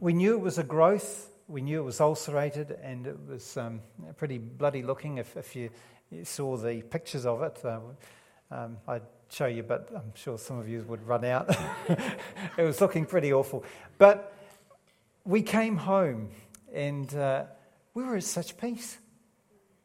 [0.00, 3.80] We knew it was a growth, we knew it was ulcerated, and it was um,
[4.16, 5.70] pretty bloody looking if, if you,
[6.10, 7.58] you, saw the pictures of it.
[7.64, 7.80] Uh,
[8.50, 11.56] um, I'd show you, but I'm sure some of you would run out.
[12.58, 13.64] it was looking pretty awful.
[13.96, 14.36] But
[15.24, 16.28] we came home
[16.72, 17.44] and uh,
[17.94, 18.98] we were at such peace.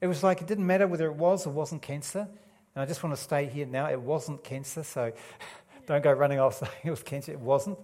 [0.01, 2.27] It was like it didn't matter whether it was or wasn't cancer.
[2.75, 3.89] And I just want to stay here now.
[3.89, 5.11] It wasn't cancer, so
[5.87, 7.31] don't go running off saying it was cancer.
[7.31, 7.79] It wasn't.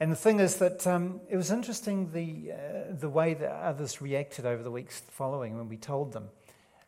[0.00, 4.02] And the thing is that um, it was interesting the, uh, the way that others
[4.02, 6.28] reacted over the weeks following when we told them.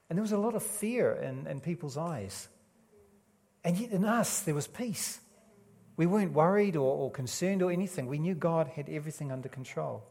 [0.08, 2.48] And there was a lot of fear in, in people's eyes.
[3.64, 5.20] And yet in us, there was peace.
[5.96, 8.06] We weren't worried or, or concerned or anything.
[8.06, 10.04] We knew God had everything under control.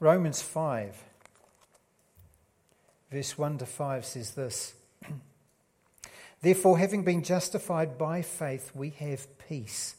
[0.00, 1.02] Romans 5,
[3.10, 4.74] verse 1 to 5 says this
[6.40, 9.96] Therefore, having been justified by faith, we have peace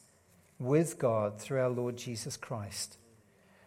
[0.58, 2.98] with God through our Lord Jesus Christ,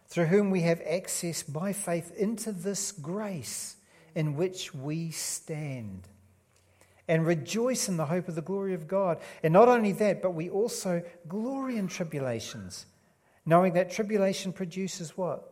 [0.09, 3.77] through whom we have access by faith into this grace
[4.15, 6.09] in which we stand
[7.09, 9.19] and rejoice in the hope of the glory of God.
[9.43, 12.87] And not only that, but we also glory in tribulations,
[13.45, 15.52] knowing that tribulation produces what?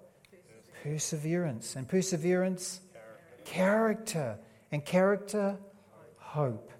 [0.83, 1.77] Perseverance.
[1.77, 2.81] And perseverance,
[3.45, 4.39] character.
[4.73, 5.59] And character,
[6.17, 6.73] hope.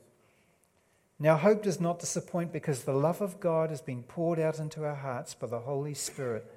[1.19, 4.85] Now, hope does not disappoint because the love of God has been poured out into
[4.85, 6.51] our hearts by the Holy Spirit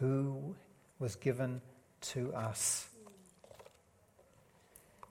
[0.00, 0.56] who
[0.98, 1.60] was given
[2.00, 2.88] to us.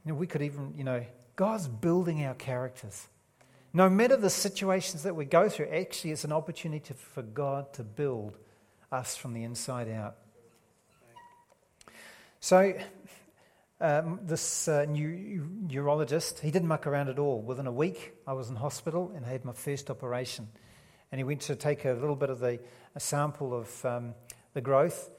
[0.06, 3.08] Know, we could even, you know, God's building our characters.
[3.74, 7.84] No matter the situations that we go through, actually, it's an opportunity for God to
[7.84, 8.38] build
[8.92, 10.16] us from the inside out.
[12.42, 12.74] So,
[13.82, 17.42] um, this uh, new urologist, he didn't muck around at all.
[17.42, 20.48] Within a week, I was in hospital and had my first operation.
[21.12, 22.62] And he went to take a little bit of the
[22.96, 24.14] a sample of um,
[24.54, 25.10] the growth.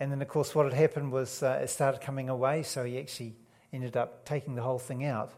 [0.00, 2.98] And then, of course, what had happened was uh, it started coming away, so he
[2.98, 3.36] actually
[3.70, 5.34] ended up taking the whole thing out.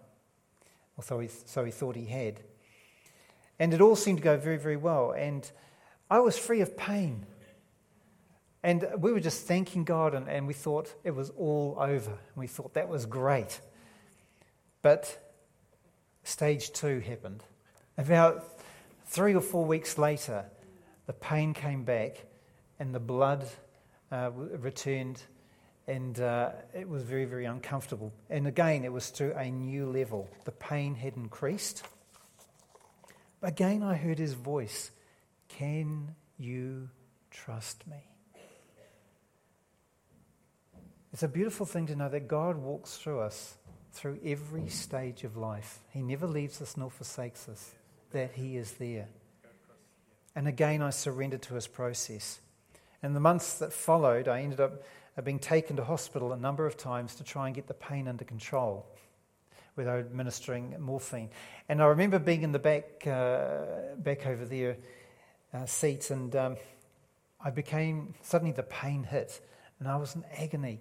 [0.97, 2.41] Or so he, so he thought he had.
[3.59, 5.11] And it all seemed to go very, very well.
[5.11, 5.51] And
[6.09, 7.27] I was free of pain.
[8.67, 12.19] And we were just thanking God, and, and we thought it was all over.
[12.35, 13.61] We thought that was great.
[14.83, 15.17] But
[16.25, 17.45] stage two happened.
[17.97, 18.45] About
[19.05, 20.47] three or four weeks later,
[21.07, 22.25] the pain came back,
[22.81, 23.47] and the blood
[24.11, 25.23] uh, returned,
[25.87, 28.13] and uh, it was very, very uncomfortable.
[28.31, 30.29] And again, it was to a new level.
[30.45, 31.85] The pain had increased.
[33.43, 34.91] Again, I heard his voice
[35.47, 36.89] Can you
[37.31, 38.16] trust me?
[41.17, 43.55] It's a beautiful thing to know that God walks through us
[43.93, 45.79] through every stage of life.
[45.89, 47.75] He never leaves us nor forsakes us,
[48.11, 49.09] that He is there.
[50.35, 52.39] And again, I surrendered to His process.
[53.03, 54.83] In the months that followed, I ended up
[55.25, 58.25] being taken to hospital a number of times to try and get the pain under
[58.27, 58.85] control
[59.75, 61.31] they administering morphine.
[61.71, 64.77] And I remember being in the back, uh, back over there
[65.55, 66.57] uh, seat, and um,
[67.43, 69.41] I became, suddenly the pain hit,
[69.81, 70.81] and I was in agony.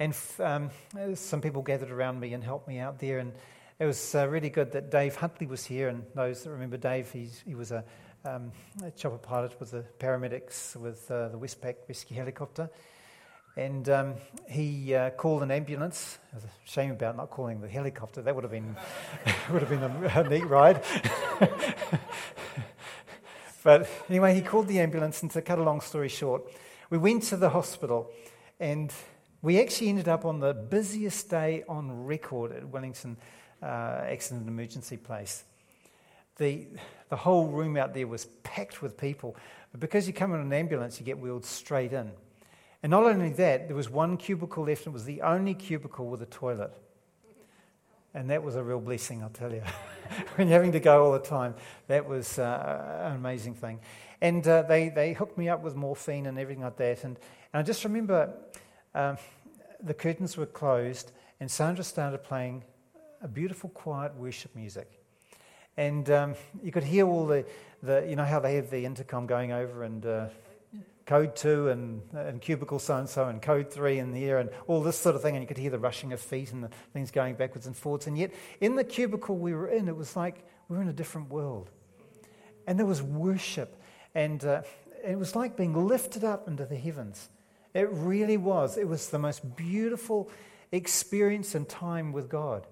[0.00, 0.70] And um,
[1.14, 3.18] some people gathered around me and helped me out there.
[3.18, 3.32] And
[3.80, 5.88] it was uh, really good that Dave Huntley was here.
[5.88, 7.84] And those that remember Dave, he was a,
[8.24, 8.52] um,
[8.84, 12.70] a, chopper pilot with the paramedics with uh, the Westpac rescue helicopter.
[13.56, 14.14] And um,
[14.48, 16.18] he uh, called an ambulance.
[16.30, 18.22] It was a shame about not calling the helicopter.
[18.22, 18.76] That would have been,
[19.52, 20.84] would have been a, a neat ride.
[23.64, 25.22] but anyway, he called the ambulance.
[25.22, 26.44] And to cut a long story short,
[26.88, 28.12] we went to the hospital.
[28.60, 28.92] And
[29.40, 33.16] we actually ended up on the busiest day on record at Wellington
[33.62, 33.66] uh,
[34.06, 35.44] Accident and Emergency Place.
[36.36, 36.66] The,
[37.08, 39.36] the whole room out there was packed with people.
[39.70, 42.10] But because you come in an ambulance, you get wheeled straight in.
[42.82, 46.06] And not only that, there was one cubicle left, and it was the only cubicle
[46.06, 46.72] with a toilet.
[48.14, 49.62] And that was a real blessing, I'll tell you.
[50.36, 51.54] when you're having to go all the time,
[51.88, 53.80] that was uh, an amazing thing.
[54.20, 57.04] And uh, they, they hooked me up with morphine and everything like that.
[57.04, 57.18] And,
[57.52, 58.32] and I just remember
[58.94, 59.16] um,
[59.82, 62.64] the curtains were closed, and Sandra started playing
[63.22, 64.90] a beautiful, quiet worship music.
[65.76, 67.44] And um, you could hear all the,
[67.82, 70.26] the, you know, how they have the intercom going over and uh,
[71.06, 74.50] code two and, and cubicle so and so and code three in the air and
[74.66, 75.36] all this sort of thing.
[75.36, 78.06] And you could hear the rushing of feet and the things going backwards and forwards.
[78.06, 80.92] And yet, in the cubicle we were in, it was like we were in a
[80.92, 81.70] different world.
[82.66, 83.80] And there was worship.
[84.14, 84.62] And uh,
[85.04, 87.28] it was like being lifted up into the heavens.
[87.74, 88.76] It really was.
[88.76, 90.30] It was the most beautiful
[90.72, 92.66] experience and time with God.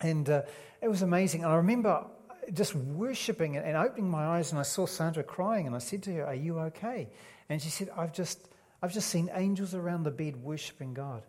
[0.00, 0.42] And uh,
[0.80, 1.42] it was amazing.
[1.44, 2.06] And I remember
[2.52, 6.14] just worshiping and opening my eyes, and I saw Sandra crying, and I said to
[6.14, 7.08] her, Are you okay?
[7.48, 8.48] And she said, I've just,
[8.82, 11.22] I've just seen angels around the bed worshiping God.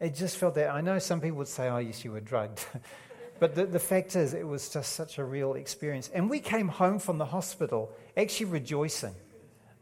[0.00, 0.70] It just felt that.
[0.70, 2.64] I know some people would say, Oh, yes, you were drugged.
[3.40, 6.10] but the, the fact is, it was just such a real experience.
[6.12, 9.14] And we came home from the hospital actually rejoicing.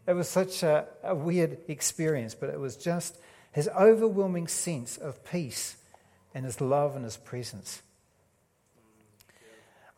[0.06, 3.16] It was such a, a weird experience, but it was just
[3.52, 5.76] his overwhelming sense of peace
[6.34, 7.82] and his love and his presence.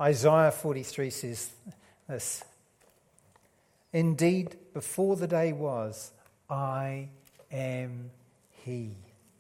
[0.01, 1.51] Isaiah 43 says
[2.09, 2.45] this
[3.93, 6.13] Indeed, before the day was,
[6.49, 7.09] I
[7.51, 8.11] am
[8.65, 8.93] He.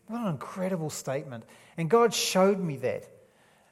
[0.06, 1.44] What an incredible statement.
[1.76, 3.04] And God showed me that.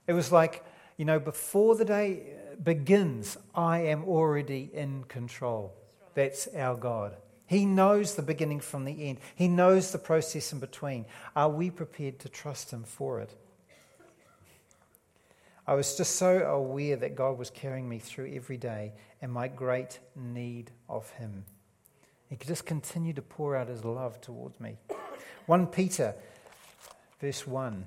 [0.07, 0.65] It was like,
[0.97, 5.75] you know, before the day begins, I am already in control.
[6.17, 7.15] That's our God.
[7.47, 11.05] He knows the beginning from the end, He knows the process in between.
[11.37, 13.31] Are we prepared to trust Him for it?
[15.69, 19.47] I was just so aware that God was carrying me through every day and my
[19.47, 21.45] great need of Him.
[22.31, 24.79] He could just continue to pour out His love towards me.
[25.45, 26.15] 1 Peter,
[27.21, 27.85] verse 1.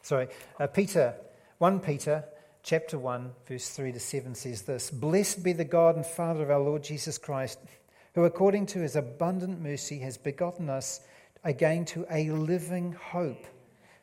[0.00, 1.14] Sorry, uh, Peter,
[1.58, 2.24] 1 Peter
[2.68, 6.50] chapter 1, verse 3 to 7 says this Blessed be the God and Father of
[6.50, 7.58] our Lord Jesus Christ,
[8.14, 11.00] who according to his abundant mercy has begotten us
[11.44, 13.46] again to a living hope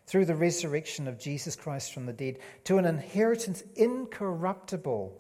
[0.08, 5.16] through the resurrection of Jesus Christ from the dead, to an inheritance incorruptible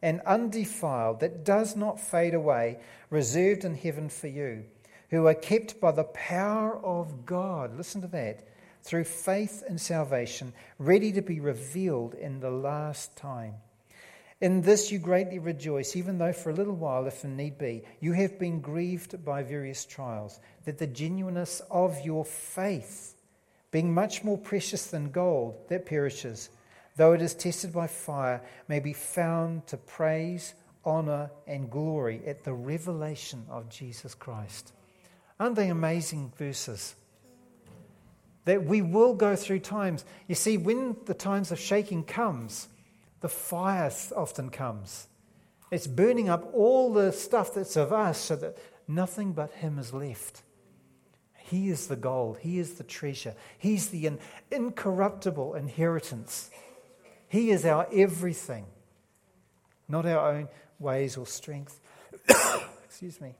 [0.00, 2.78] and undefiled that does not fade away,
[3.10, 4.66] reserved in heaven for you,
[5.10, 7.76] who are kept by the power of God.
[7.76, 8.46] Listen to that
[8.84, 13.54] through faith and salvation, ready to be revealed in the last time.
[14.42, 18.12] In this you greatly rejoice, even though for a little while, if need be, you
[18.12, 23.14] have been grieved by various trials, that the genuineness of your faith,
[23.70, 26.50] being much more precious than gold that perishes,
[26.96, 30.52] though it is tested by fire, may be found to praise,
[30.84, 34.74] honor, and glory at the revelation of Jesus Christ.
[35.40, 36.96] Aren't they amazing verses?
[38.44, 40.04] That we will go through times.
[40.28, 42.68] You see, when the times of shaking comes,
[43.20, 45.08] the fire often comes.
[45.70, 49.92] It's burning up all the stuff that's of us so that nothing but Him is
[49.92, 50.42] left.
[51.34, 52.38] He is the gold.
[52.40, 53.34] He is the treasure.
[53.58, 54.18] He's the in-
[54.50, 56.50] incorruptible inheritance.
[57.28, 58.66] He is our everything,
[59.88, 61.80] not our own ways or strength.
[62.84, 63.34] Excuse me.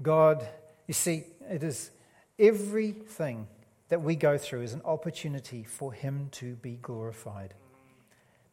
[0.00, 0.46] God,
[0.86, 1.90] you see, it is
[2.38, 3.46] Everything
[3.88, 7.54] that we go through is an opportunity for Him to be glorified.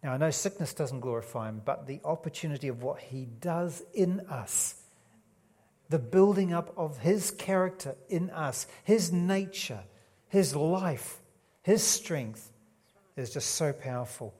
[0.03, 4.21] Now, I know sickness doesn't glorify Him, but the opportunity of what He does in
[4.21, 4.75] us,
[5.89, 9.83] the building up of His character in us, His nature,
[10.29, 11.19] His life,
[11.61, 12.51] His strength
[13.15, 14.33] is just so powerful.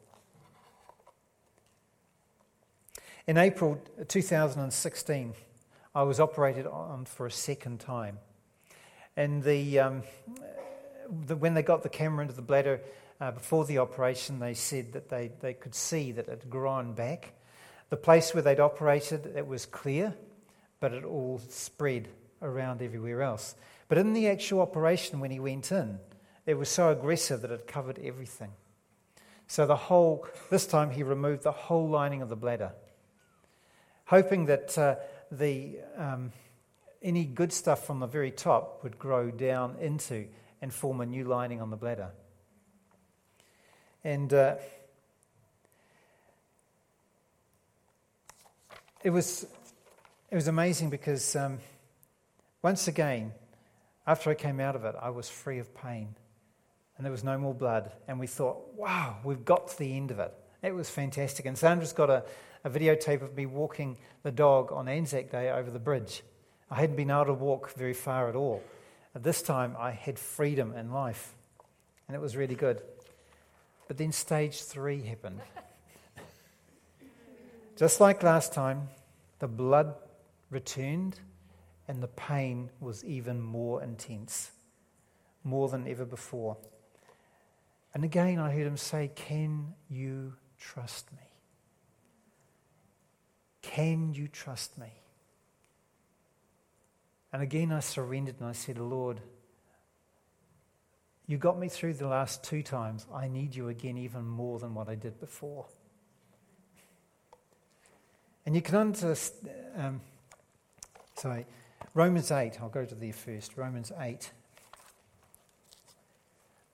[3.28, 5.34] In April 2016,
[5.96, 8.20] I was operated on for a second time.
[9.18, 10.04] And the, um,
[11.28, 12.82] the, when they got the camera into the bladder
[13.22, 16.94] uh, before the operation, they said that they, they could see that it had grown
[16.94, 17.34] back.
[17.90, 20.14] The place where they'd operated, it was clear,
[20.80, 22.10] but it all spread
[22.42, 23.56] around everywhere else.
[23.88, 26.00] But in the actual operation, when he went in,
[26.46, 28.52] it was so aggressive that it covered everything.
[29.48, 32.74] So the whole, this time he removed the whole lining of the bladder,
[34.06, 34.96] hoping that uh,
[35.32, 36.32] the, um,
[37.06, 40.26] any good stuff from the very top would grow down into
[40.60, 42.10] and form a new lining on the bladder.
[44.04, 44.56] And uh,
[49.04, 49.46] it, was,
[50.32, 51.60] it was amazing because um,
[52.64, 53.32] once again,
[54.08, 56.16] after I came out of it, I was free of pain
[56.98, 57.92] and there was no more blood.
[58.08, 60.34] And we thought, wow, we've got to the end of it.
[60.64, 61.46] It was fantastic.
[61.46, 62.24] And Sandra's got a,
[62.64, 66.24] a videotape of me walking the dog on Anzac Day over the bridge.
[66.70, 68.64] I hadn't been able to walk very far at all.
[69.14, 71.34] At this time, I had freedom in life,
[72.08, 72.82] and it was really good.
[73.88, 75.42] But then stage three happened.
[77.78, 78.90] Just like last time,
[79.40, 79.96] the blood
[80.50, 81.20] returned,
[81.88, 84.52] and the pain was even more intense,
[85.44, 86.58] more than ever before.
[87.94, 91.20] And again, I heard him say, Can you trust me?
[93.62, 94.88] Can you trust me?
[97.36, 99.20] And again, I surrendered and I said, Lord,
[101.28, 103.06] you got me through the last two times.
[103.14, 105.66] I need you again, even more than what I did before.
[108.46, 110.02] And you can understand, um,
[111.18, 111.46] sorry,
[111.94, 113.58] Romans 8, I'll go to there first.
[113.58, 114.32] Romans 8,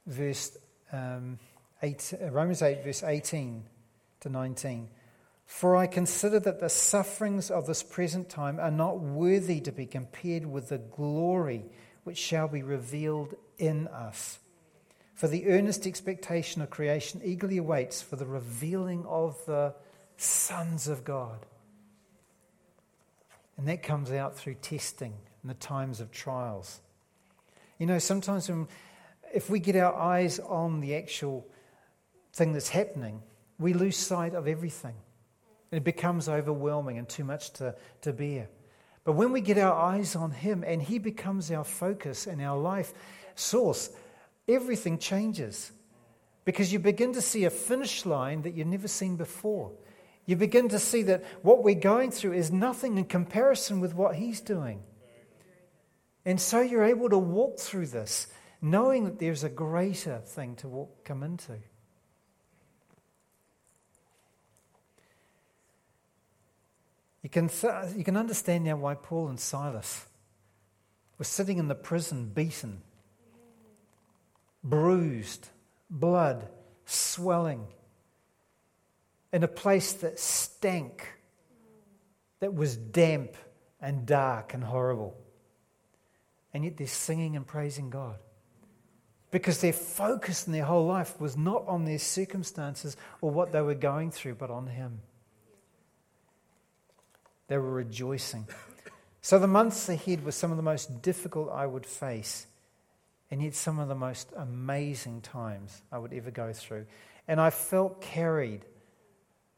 [0.05, 0.59] verse
[0.93, 1.39] um,
[1.81, 3.63] 8, uh, Romans 8, verse 18
[4.19, 4.89] to 19.
[5.51, 9.85] For I consider that the sufferings of this present time are not worthy to be
[9.85, 11.65] compared with the glory
[12.05, 14.39] which shall be revealed in us.
[15.13, 19.75] For the earnest expectation of creation eagerly awaits for the revealing of the
[20.15, 21.45] sons of God.
[23.57, 26.79] And that comes out through testing and the times of trials.
[27.77, 28.69] You know, sometimes when,
[29.33, 31.45] if we get our eyes on the actual
[32.33, 33.21] thing that's happening,
[33.59, 34.95] we lose sight of everything.
[35.71, 38.49] It becomes overwhelming and too much to, to bear.
[39.03, 42.57] But when we get our eyes on Him and He becomes our focus and our
[42.57, 42.93] life
[43.35, 43.89] source,
[44.47, 45.71] everything changes.
[46.43, 49.71] Because you begin to see a finish line that you've never seen before.
[50.25, 54.15] You begin to see that what we're going through is nothing in comparison with what
[54.15, 54.83] He's doing.
[56.25, 58.27] And so you're able to walk through this
[58.61, 61.57] knowing that there's a greater thing to walk, come into.
[67.23, 67.49] You can,
[67.95, 70.05] you can understand now why Paul and Silas
[71.17, 72.81] were sitting in the prison, beaten,
[74.63, 75.49] bruised,
[75.89, 76.47] blood,
[76.85, 77.67] swelling,
[79.31, 81.07] in a place that stank,
[82.39, 83.35] that was damp
[83.79, 85.15] and dark and horrible.
[86.53, 88.17] And yet they're singing and praising God.
[89.29, 93.61] Because their focus in their whole life was not on their circumstances or what they
[93.61, 94.99] were going through, but on Him.
[97.51, 98.47] They were rejoicing.
[99.19, 102.47] So the months ahead were some of the most difficult I would face,
[103.29, 106.85] and yet some of the most amazing times I would ever go through.
[107.27, 108.61] And I felt carried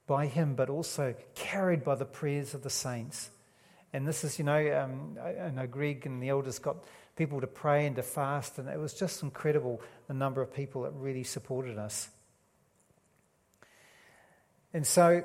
[0.07, 3.29] by Him, but also carried by the prayers of the saints.
[3.93, 6.77] And this is, you know, um, I, I know Greg and the elders got
[7.15, 10.81] people to pray and to fast, and it was just incredible the number of people
[10.81, 12.09] that really supported us.
[14.73, 15.23] And so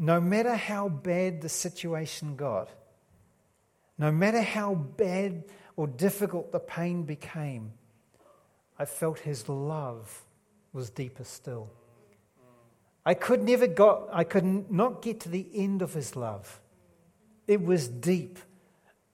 [0.00, 2.70] no matter how bad the situation got,
[3.98, 5.44] no matter how bad
[5.76, 7.70] or difficult the pain became,
[8.78, 10.22] I felt his love
[10.72, 11.68] was deeper still.
[13.04, 16.60] I could never got, I could not get to the end of his love.
[17.46, 18.38] It was deep.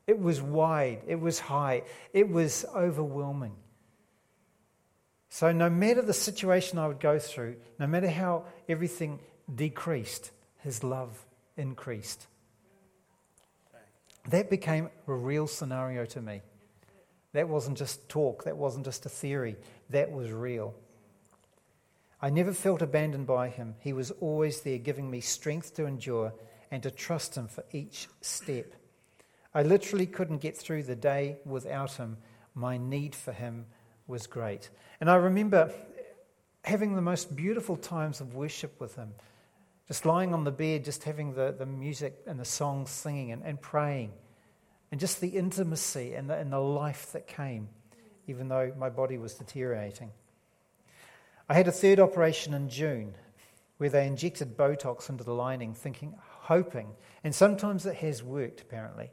[0.07, 1.01] It was wide.
[1.09, 1.83] It was high.
[2.13, 3.57] It was overwhelming.
[5.31, 9.19] So, no matter the situation I would go through, no matter how everything
[9.53, 10.31] decreased,
[10.67, 11.25] his love
[11.57, 12.27] increased.
[14.31, 16.43] That became a real scenario to me.
[17.35, 19.57] That wasn't just talk, that wasn't just a theory,
[19.91, 20.75] that was real.
[22.21, 23.77] I never felt abandoned by him.
[23.79, 26.35] He was always there, giving me strength to endure
[26.73, 28.75] and to trust him for each step.
[29.55, 32.17] I literally couldn't get through the day without him.
[32.57, 33.67] My need for him
[34.09, 34.69] was great.
[35.01, 35.73] And I remember
[36.65, 39.13] having the most beautiful times of worship with him.
[39.89, 43.43] Just lying on the bed, just having the, the music and the songs singing and,
[43.45, 44.13] and praying.
[44.91, 47.69] And just the intimacy and the, and the life that came,
[48.27, 50.11] even though my body was deteriorating.
[51.49, 53.15] I had a third operation in June
[53.79, 56.89] where they injected Botox into the lining, thinking, hoping,
[57.23, 59.11] and sometimes it has worked apparently.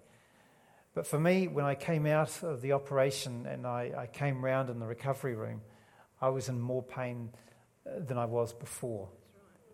[0.95, 4.69] But for me, when I came out of the operation and I, I came round
[4.69, 5.61] in the recovery room,
[6.21, 7.30] I was in more pain
[7.86, 9.09] uh, than I was before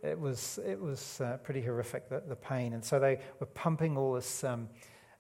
[0.04, 2.74] it was, it was uh, pretty horrific, the, the, pain.
[2.74, 4.70] And so they were pumping all this um,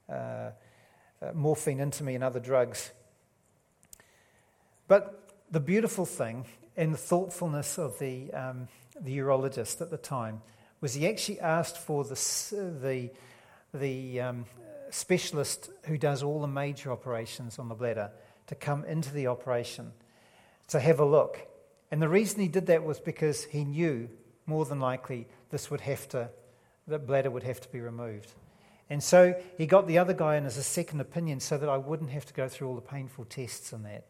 [0.09, 0.51] uh, uh,
[1.33, 2.91] morphine into me and other drugs.
[4.87, 6.45] But the beautiful thing
[6.77, 8.67] and the thoughtfulness of the, um,
[8.99, 10.41] the urologist at the time
[10.81, 12.15] was he actually asked for the,
[12.81, 13.11] the,
[13.73, 14.45] the um,
[14.89, 18.11] specialist who does all the major operations on the bladder
[18.47, 19.91] to come into the operation
[20.69, 21.39] to have a look.
[21.91, 24.09] And the reason he did that was because he knew
[24.49, 26.29] more than likely this would have to,
[26.87, 28.33] the bladder would have to be removed.
[28.89, 31.77] And so he got the other guy in as a second opinion so that I
[31.77, 34.05] wouldn't have to go through all the painful tests and that.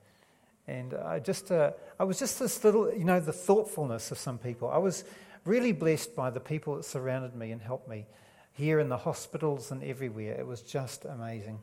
[0.68, 4.38] And I just, uh, I was just this little, you know, the thoughtfulness of some
[4.38, 4.70] people.
[4.70, 5.04] I was
[5.44, 8.06] really blessed by the people that surrounded me and helped me
[8.54, 10.36] here in the hospitals and everywhere.
[10.40, 11.60] It was just amazing.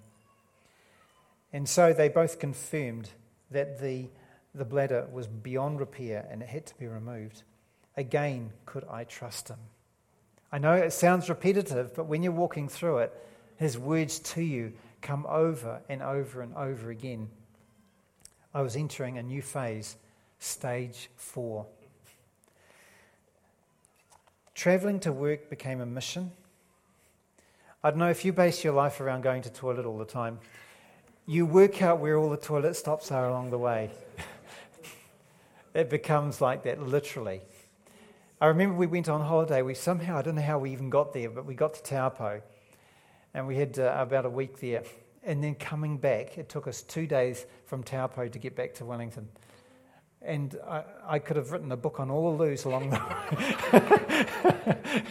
[1.52, 3.08] And so they both confirmed
[3.50, 4.08] that the,
[4.54, 7.44] the bladder was beyond repair and it had to be removed.
[7.96, 9.58] Again, could I trust him?
[10.52, 13.12] I know it sounds repetitive, but when you're walking through it,
[13.56, 14.72] his words to you
[15.02, 17.28] come over and over and over again.
[18.54, 19.96] I was entering a new phase,
[20.38, 21.66] stage four.
[24.54, 26.32] Traveling to work became a mission.
[27.84, 30.38] I don't know if you base your life around going to toilet all the time.
[31.26, 33.90] You work out where all the toilet stops are along the way.
[35.74, 37.42] it becomes like that, literally.
[38.38, 39.62] I remember we went on holiday.
[39.62, 42.42] We somehow, I don't know how we even got there, but we got to Taupo
[43.32, 44.82] and we had uh, about a week there.
[45.22, 48.84] And then coming back, it took us two days from Taupo to get back to
[48.84, 49.28] Wellington.
[50.20, 55.02] And I, I could have written a book on all of those along the way.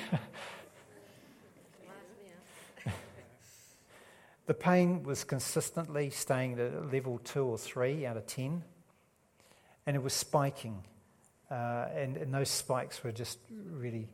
[4.46, 8.64] the pain was consistently staying at level two or three out of 10,
[9.88, 10.84] and it was spiking.
[11.50, 13.40] Uh, and, and those spikes were just
[13.72, 14.08] really,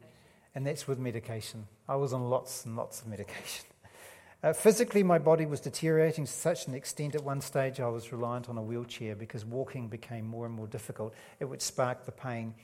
[0.54, 1.66] and that's with medication.
[1.88, 3.66] I was on lots and lots of medication.
[4.44, 8.12] Uh, physically, my body was deteriorating to such an extent at one stage I was
[8.12, 11.14] reliant on a wheelchair because walking became more and more difficult.
[11.40, 12.56] It would spark the pain.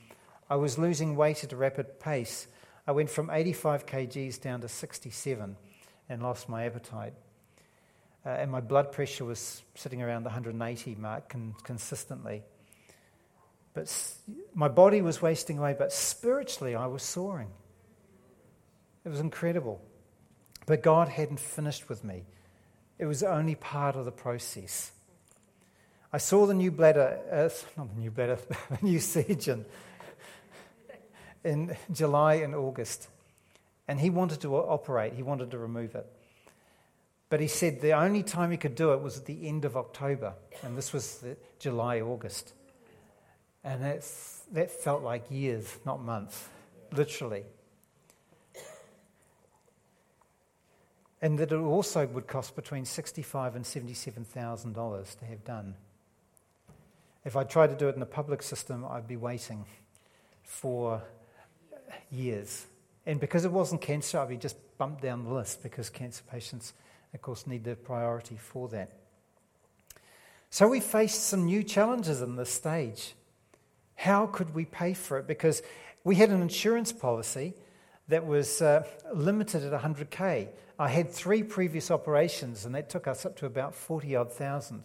[0.50, 2.48] I was losing weight at a rapid pace.
[2.88, 5.56] I went from 85 kgs down to 67
[6.10, 7.14] and lost my appetite.
[8.26, 12.44] Uh, and my blood pressure was sitting around the 180 mark con- consistently.
[13.78, 13.94] But
[14.56, 17.52] my body was wasting away, but spiritually I was soaring.
[19.06, 19.80] It was incredible.
[20.66, 22.24] But God hadn't finished with me,
[22.98, 24.92] it was only part of the process.
[26.12, 28.40] I saw the new bladder, uh, not the new bladder,
[28.72, 29.64] the new surgeon
[31.44, 33.10] in July and August.
[33.88, 36.08] And he wanted to operate, he wanted to remove it.
[37.30, 39.78] But he said the only time he could do it was at the end of
[39.78, 41.24] October, and this was
[41.60, 42.54] July, August.
[43.68, 46.48] And that's, that felt like years, not months,
[46.94, 47.44] literally.
[51.22, 55.76] and that it also would cost between 65 and $77,000 to have done.
[57.26, 59.66] If I tried to do it in the public system, I'd be waiting
[60.44, 61.02] for
[62.10, 62.68] years.
[63.06, 66.72] And because it wasn't cancer, I'd be just bumped down the list because cancer patients,
[67.14, 68.94] of course, need the priority for that.
[70.52, 73.14] So we faced some new challenges in this stage.
[73.98, 75.28] How could we pay for it?
[75.28, 75.62] Because
[76.04, 77.54] we had an insurance policy
[78.08, 78.84] that was uh,
[79.14, 80.48] limited at 100k.
[80.80, 84.84] I had three previous operations, and that took us up to about 40 odd thousand.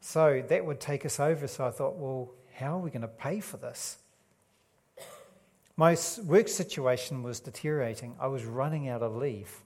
[0.00, 1.46] So that would take us over.
[1.46, 3.98] So I thought, well, how are we going to pay for this?
[5.76, 8.16] My work situation was deteriorating.
[8.18, 9.62] I was running out of leave.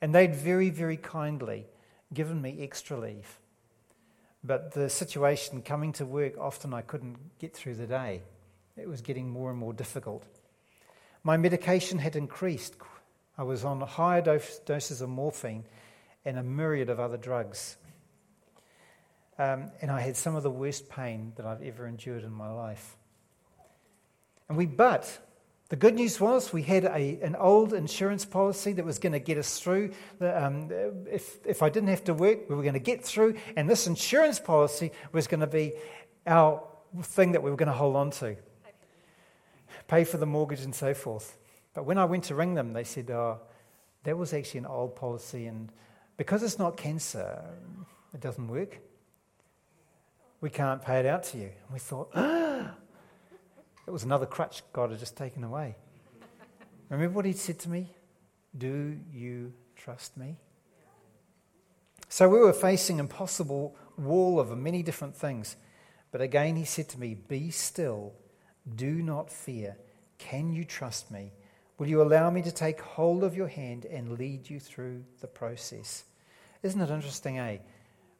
[0.00, 1.66] And they'd very, very kindly
[2.14, 3.37] given me extra leave.
[4.44, 8.22] But the situation coming to work, often I couldn't get through the day.
[8.76, 10.24] It was getting more and more difficult.
[11.24, 12.76] My medication had increased
[13.38, 15.64] I was on higher doses of morphine
[16.24, 17.76] and a myriad of other drugs.
[19.38, 22.50] Um, and I had some of the worst pain that I've ever endured in my
[22.50, 22.96] life.
[24.48, 25.18] And we, but
[25.68, 29.18] the good news was we had a, an old insurance policy that was going to
[29.18, 29.92] get us through.
[30.20, 30.70] Um,
[31.10, 33.34] if, if I didn't have to work, we were going to get through.
[33.54, 35.74] And this insurance policy was going to be
[36.26, 36.62] our
[37.02, 38.36] thing that we were going to hold on to.
[39.88, 41.36] Pay for the mortgage and so forth.
[41.74, 43.40] But when I went to ring them, they said, oh,
[44.04, 45.70] that was actually an old policy, and
[46.16, 47.40] because it's not cancer,
[48.14, 48.80] it doesn't work.
[50.40, 51.44] We can't pay it out to you.
[51.44, 52.10] And we thought,
[53.88, 55.74] it was another crutch God had just taken away.
[56.90, 57.88] Remember what he said to me?
[58.56, 60.36] Do you trust me?
[62.10, 65.56] So we were facing impossible wall of many different things.
[66.12, 68.12] But again, he said to me, Be still,
[68.76, 69.78] do not fear.
[70.18, 71.32] Can you trust me?
[71.78, 75.28] Will you allow me to take hold of your hand and lead you through the
[75.28, 76.04] process?
[76.62, 77.58] Isn't it interesting, eh?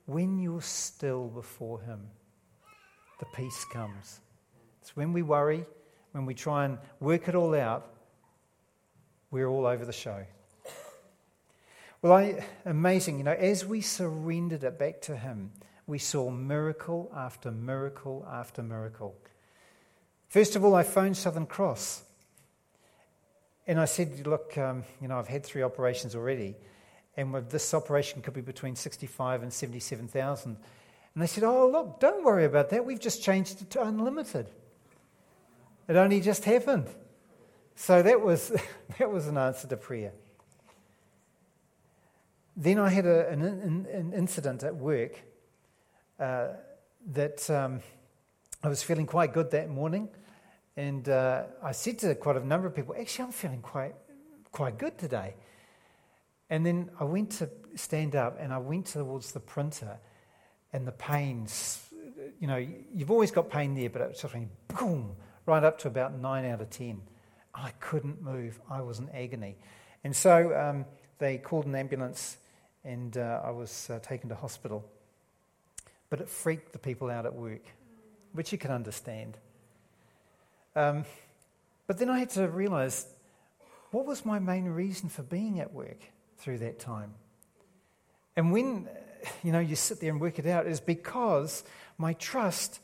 [0.06, 2.08] When you're still before Him,
[3.20, 4.20] the peace comes.
[4.88, 5.66] It's when we worry,
[6.12, 7.92] when we try and work it all out,
[9.30, 10.24] we're all over the show.
[12.00, 15.50] Well, I, amazing, you know, as we surrendered it back to Him,
[15.86, 19.14] we saw miracle after miracle after miracle.
[20.28, 22.04] First of all, I phoned Southern Cross
[23.66, 26.56] and I said, look, um, you know, I've had three operations already,
[27.14, 30.56] and this operation could be between 65 and 77,000.
[31.12, 32.86] And they said, oh, look, don't worry about that.
[32.86, 34.48] We've just changed it to unlimited.
[35.88, 36.86] It only just happened.
[37.74, 38.52] So that was,
[38.98, 40.12] that was an answer to prayer.
[42.56, 45.20] Then I had a, an, an, incident at work
[46.18, 46.48] uh,
[47.12, 47.80] that um,
[48.62, 50.08] I was feeling quite good that morning.
[50.76, 53.94] And uh, I said to quite a number of people, actually, I'm feeling quite,
[54.52, 55.34] quite good today.
[56.50, 59.98] And then I went to stand up and I went towards the printer,
[60.72, 61.82] and the pains,
[62.40, 65.16] you know, you've always got pain there, but it sort of went boom,
[65.48, 67.00] right up to about 9 out of 10.
[67.54, 68.60] I couldn't move.
[68.70, 69.56] I was in agony.
[70.04, 70.84] And so um,
[71.18, 72.36] they called an ambulance
[72.84, 74.84] and uh, I was uh, taken to hospital.
[76.10, 77.62] But it freaked the people out at work,
[78.32, 79.38] which you can understand.
[80.76, 81.06] Um,
[81.86, 83.06] but then I had to realize
[83.90, 85.98] what was my main reason for being at work
[86.36, 87.14] through that time?
[88.36, 88.86] And when
[89.42, 91.64] you know you sit there and work it out, is because
[91.96, 92.80] my trust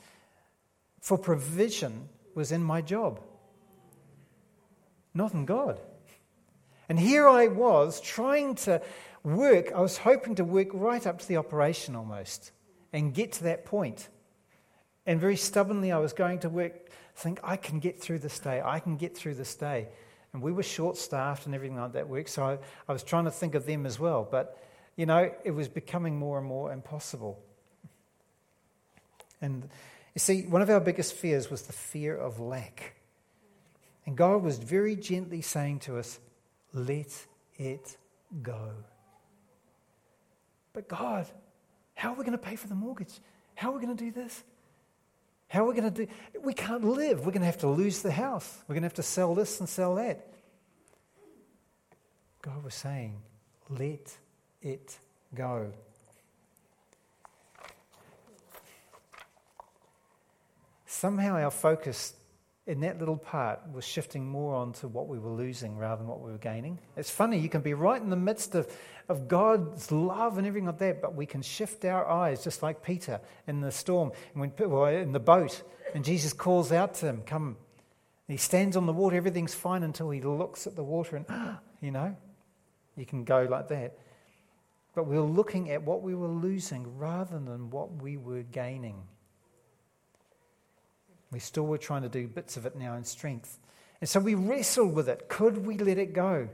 [1.01, 3.21] for provision was in my job,
[5.13, 5.81] not in God.
[6.89, 8.83] And here I was trying to
[9.23, 12.53] work, I was hoping to work right up to the operation almost
[12.93, 14.09] and get to that point.
[15.07, 18.63] And very stubbornly, I was going to work, think, I can get through this day,
[18.65, 19.89] I can get through this day.
[20.33, 22.59] And we were short staffed and everything like that work, so I,
[22.89, 24.27] I was trying to think of them as well.
[24.29, 24.59] But,
[24.97, 27.41] you know, it was becoming more and more impossible.
[29.41, 29.69] And
[30.15, 32.95] you see, one of our biggest fears was the fear of lack.
[34.07, 36.19] And God was very gently saying to us,
[36.73, 37.97] let it
[38.43, 38.71] go.
[40.73, 41.27] But God,
[41.95, 43.13] how are we going to pay for the mortgage?
[43.55, 44.43] How are we going to do this?
[45.49, 46.13] How are we going to do?
[46.43, 47.21] We can't live.
[47.21, 48.59] We're going to have to lose the house.
[48.67, 50.27] We're going to have to sell this and sell that.
[52.43, 53.23] God was saying,
[53.71, 54.17] let
[54.61, 54.99] it
[55.35, 55.73] go.
[60.95, 62.15] Somehow our focus
[62.69, 66.21] in that little part was shifting more onto what we were losing rather than what
[66.21, 66.79] we were gaining.
[66.97, 68.73] It's funny, you can be right in the midst of,
[69.09, 72.81] of God's love and everything like that, but we can shift our eyes just like
[72.81, 75.65] Peter in the storm, and when, well, in the boat,
[75.97, 77.57] and Jesus calls out to him, Come.
[78.29, 81.59] he stands on the water, everything's fine until he looks at the water, and, ah,
[81.81, 82.17] you know,
[82.97, 83.99] you can go like that.
[84.95, 89.03] But we were looking at what we were losing rather than what we were gaining.
[91.35, 93.59] We still were trying to do bits of it now in strength.
[94.01, 95.29] And so we wrestled with it.
[95.29, 96.49] Could we let it go?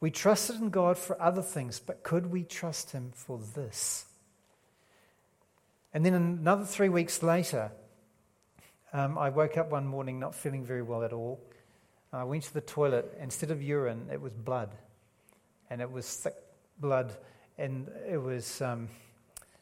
[0.00, 4.06] We trusted in God for other things, but could we trust Him for this?
[5.92, 7.70] And then another three weeks later,
[8.92, 11.40] um, I woke up one morning not feeling very well at all.
[12.12, 13.16] I went to the toilet.
[13.20, 14.74] Instead of urine, it was blood.
[15.70, 16.34] And it was thick
[16.80, 17.12] blood.
[17.56, 18.88] And it was um,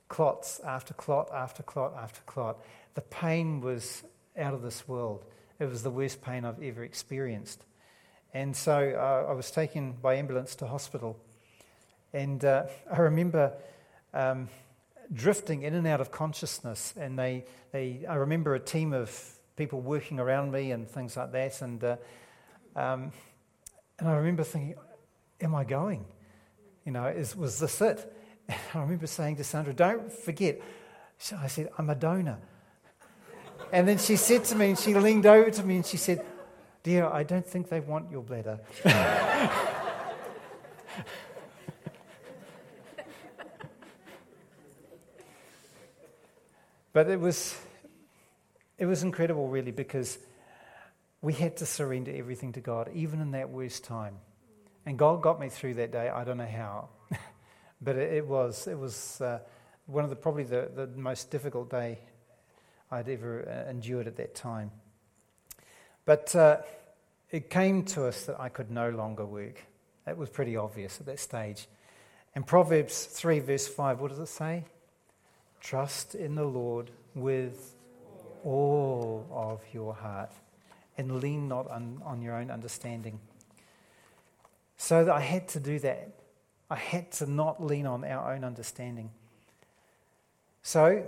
[0.08, 2.58] clots after clot after clot after clot.
[2.94, 4.02] The pain was
[4.36, 5.24] out of this world.
[5.58, 7.64] It was the worst pain I've ever experienced.
[8.34, 11.18] And so uh, I was taken by ambulance to hospital.
[12.12, 13.52] And uh, I remember
[14.14, 14.48] um,
[15.12, 16.94] drifting in and out of consciousness.
[16.96, 21.32] And they, they, I remember a team of people working around me and things like
[21.32, 21.60] that.
[21.62, 21.96] And, uh,
[22.74, 23.12] um,
[23.98, 24.76] and I remember thinking,
[25.42, 26.04] Am I going?
[26.86, 28.12] You know, is, was this it?
[28.48, 30.60] And I remember saying to Sandra, don't forget.
[31.16, 32.38] So I said, I'm a donor.
[33.72, 36.24] And then she said to me, and she leaned over to me and she said,
[36.82, 38.60] Dear, I don't think they want your bladder.
[46.92, 47.58] but it was,
[48.76, 50.18] it was incredible, really, because
[51.22, 54.16] we had to surrender everything to God, even in that worst time.
[54.84, 56.10] And God got me through that day.
[56.10, 56.88] I don't know how.
[57.84, 59.40] But it, it was, it was uh,
[59.86, 61.98] one of the probably the, the most difficult day
[62.92, 64.70] I'd ever uh, endured at that time.
[66.04, 66.58] But uh,
[67.30, 69.62] it came to us that I could no longer work.
[70.04, 71.68] That was pretty obvious at that stage.
[72.34, 74.64] And Proverbs 3, verse 5, what does it say?
[75.60, 77.74] Trust in the Lord with
[78.44, 80.32] all of your heart
[80.98, 83.20] and lean not on, on your own understanding.
[84.76, 86.10] So I had to do that.
[86.68, 89.10] I had to not lean on our own understanding.
[90.62, 91.06] So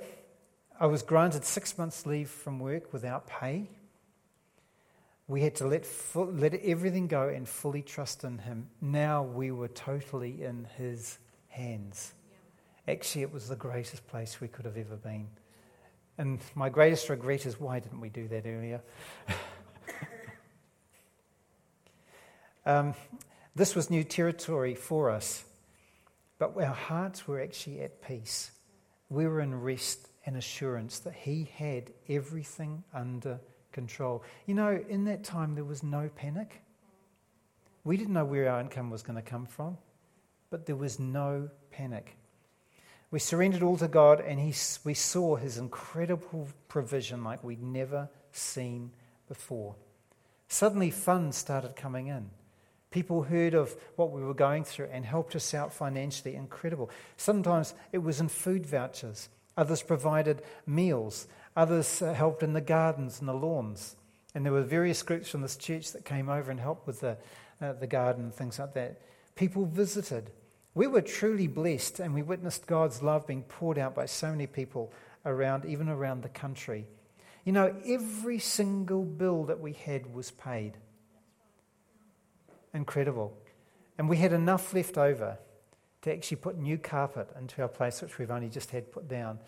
[0.79, 3.69] I was granted six months' leave from work without pay.
[5.29, 8.69] We had to let, let everything go and fully trust in Him.
[8.81, 11.19] Now we were totally in His
[11.49, 12.13] hands.
[12.89, 15.29] Actually, it was the greatest place we could have ever been.
[16.19, 18.81] And my greatest regret is why didn't we do that earlier?
[22.67, 22.95] um,
[23.55, 25.45] this was new territory for us.
[26.39, 28.51] But our hearts were actually at peace.
[29.09, 33.41] We were in rest and assurance that He had everything under
[33.73, 34.23] control.
[34.47, 36.63] You know, in that time, there was no panic.
[37.85, 39.77] We didn't know where our income was going to come from,
[40.51, 42.17] but there was no panic.
[43.11, 44.55] We surrendered all to God, and he,
[44.85, 48.91] we saw His incredible provision like we'd never seen
[49.29, 49.77] before.
[50.49, 52.31] Suddenly, funds started coming in.
[52.91, 56.37] People heard of what we were going through and helped us out financially.
[56.37, 56.91] Incredible.
[57.17, 59.29] Sometimes it was in food vouchers.
[59.57, 61.27] Others provided meals.
[61.57, 63.97] Others uh, helped in the gardens and the lawns.
[64.35, 67.17] And there were various groups from this church that came over and helped with the,
[67.61, 69.01] uh, the garden and things like that.
[69.37, 70.31] People visited.
[70.75, 74.49] We were truly blessed and we witnessed God's love being poured out by so many
[74.49, 74.93] people
[75.25, 76.87] around, even around the country.
[77.45, 80.77] You know, every single bill that we had was paid.
[82.73, 83.37] Incredible.
[83.99, 85.39] And we had enough left over
[86.05, 89.39] to actually put new carpet into our place, which we've only just had put down.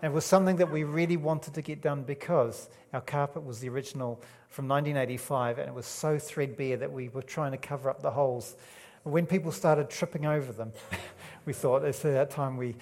[0.00, 3.58] And it was something that we really wanted to get done because our carpet was
[3.58, 7.90] the original from 1985 and it was so threadbare that we were trying to cover
[7.90, 8.54] up the holes.
[9.02, 10.72] When people started tripping over them,
[11.44, 12.76] we thought it's that time we,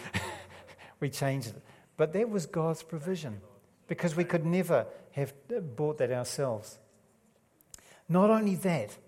[1.01, 1.63] we changed it.
[1.97, 3.41] But that was God's provision
[3.89, 5.33] because we could never have
[5.77, 6.79] bought that ourselves.
[8.07, 8.99] Not only that,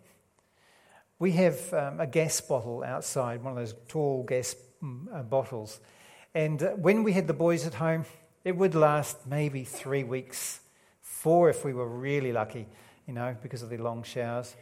[1.19, 5.81] we have um, a gas bottle outside, one of those tall gas mm, uh, bottles.
[6.35, 8.05] And uh, when we had the boys at home,
[8.45, 10.61] it would last maybe three weeks,
[11.01, 12.67] four if we were really lucky,
[13.07, 14.55] you know, because of the long showers.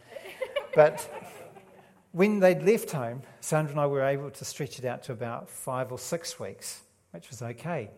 [0.77, 1.09] But
[2.13, 5.51] when they'd left home, Sandra and I were able to stretch it out to about
[5.51, 7.91] five or six weeks, which was okay.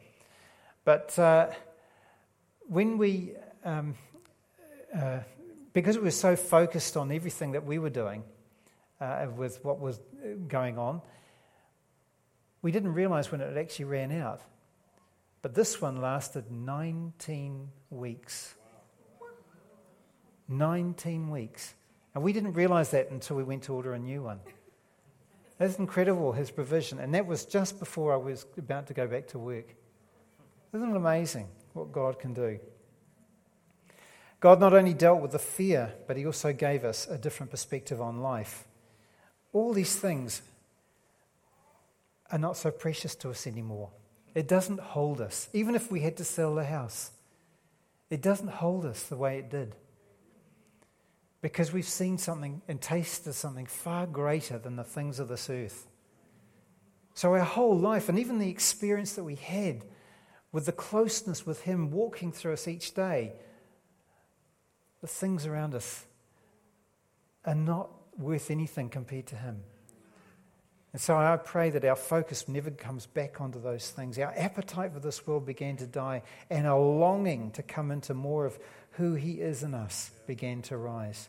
[0.85, 1.49] But uh,
[2.67, 3.33] when we,
[3.65, 3.95] um,
[4.95, 5.19] uh,
[5.75, 8.23] because we were so focused on everything that we were doing
[9.01, 10.01] uh, with what was
[10.49, 11.03] going on,
[12.63, 14.41] we didn't realize when it actually ran out.
[15.43, 18.55] But this one lasted 19 weeks.
[20.49, 21.75] 19 weeks.
[22.15, 24.41] And we didn't realize that until we went to order a new one.
[25.59, 26.99] That's incredible, his provision.
[26.99, 29.75] And that was just before I was about to go back to work.
[30.73, 32.59] Isn't it amazing what God can do?
[34.41, 38.01] God not only dealt with the fear, but He also gave us a different perspective
[38.01, 38.65] on life.
[39.57, 40.43] All these things
[42.31, 43.89] are not so precious to us anymore.
[44.35, 45.49] It doesn't hold us.
[45.55, 47.11] Even if we had to sell the house,
[48.11, 49.75] it doesn't hold us the way it did.
[51.41, 55.87] Because we've seen something and tasted something far greater than the things of this earth.
[57.15, 59.87] So, our whole life, and even the experience that we had
[60.53, 63.33] with the closeness with Him walking through us each day,
[65.01, 66.05] the things around us
[67.47, 69.63] are not worth anything compared to Him.
[70.93, 74.19] And so I pray that our focus never comes back onto those things.
[74.19, 78.47] Our appetite for this world began to die, and our longing to come into more
[78.47, 78.59] of
[78.93, 81.29] who He is in us began to rise.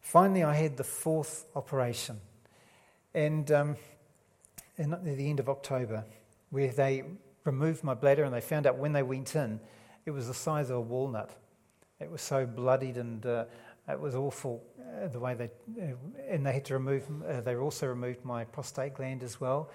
[0.00, 2.20] Finally, I had the fourth operation.
[3.12, 3.76] And um,
[4.78, 6.04] at the end of October,
[6.50, 7.02] where they
[7.44, 9.60] removed my bladder and they found out when they went in,
[10.04, 11.30] it was the size of a walnut.
[12.00, 13.44] It was so bloodied and uh,
[13.88, 14.62] it was awful
[15.02, 15.94] uh, the way they, uh,
[16.28, 19.70] and they had to remove, uh, they also removed my prostate gland as well.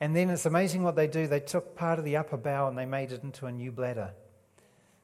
[0.00, 1.26] And then it's amazing what they do.
[1.26, 4.12] They took part of the upper bowel and they made it into a new bladder.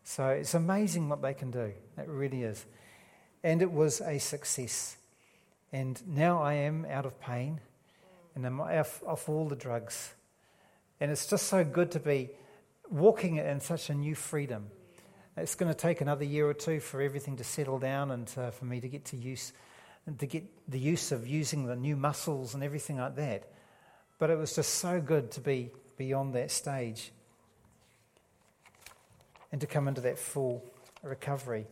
[0.04, 1.72] So it's amazing what they can do.
[1.98, 2.64] It really is.
[3.42, 4.96] And it was a success.
[5.72, 7.60] And now I am out of pain
[8.34, 10.14] and I'm off, off all the drugs.
[11.00, 12.30] And it's just so good to be
[12.90, 14.70] walking in such a new freedom.
[15.36, 18.50] It's going to take another year or two for everything to settle down and uh,
[18.50, 19.52] for me to get to use
[20.18, 23.50] to get the use of using the new muscles and everything like that.
[24.18, 27.10] But it was just so good to be beyond that stage
[29.50, 30.62] and to come into that full
[31.02, 31.66] recovery.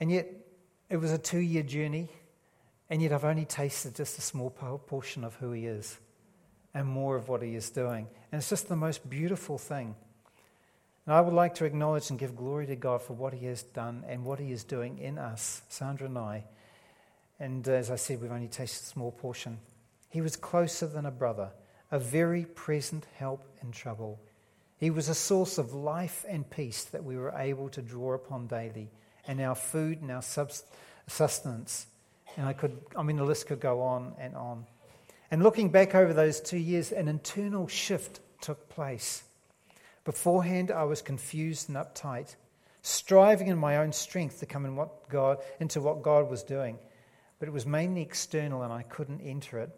[0.00, 0.30] And yet,
[0.88, 2.08] it was a two year journey,
[2.88, 5.98] and yet I've only tasted just a small portion of who He is
[6.72, 8.06] and more of what He is doing.
[8.32, 9.96] And it's just the most beautiful thing.
[11.06, 13.62] And I would like to acknowledge and give glory to God for what He has
[13.62, 16.44] done and what He is doing in us, Sandra and I.
[17.38, 19.58] And uh, as I said, we've only tasted a small portion.
[20.10, 21.50] He was closer than a brother,
[21.92, 24.20] a very present help in trouble.
[24.78, 28.48] He was a source of life and peace that we were able to draw upon
[28.48, 28.90] daily,
[29.28, 30.22] and our food and our
[31.06, 31.86] sustenance.
[32.36, 34.66] And I could, I mean, the list could go on and on.
[35.30, 39.22] And looking back over those two years, an internal shift took place.
[40.06, 42.36] Beforehand, I was confused and uptight,
[42.80, 46.78] striving in my own strength to come in what God, into what God was doing.
[47.40, 49.70] But it was mainly external and I couldn't enter it.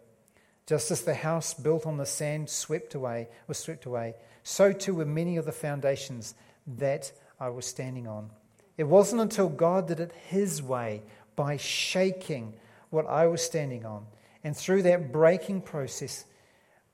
[0.67, 4.13] Just as the house built on the sand swept away, was swept away,
[4.43, 6.35] so too were many of the foundations
[6.77, 8.29] that I was standing on.
[8.77, 11.01] It wasn't until God did it His way
[11.35, 12.53] by shaking
[12.91, 14.05] what I was standing on.
[14.43, 16.23] And through that breaking process,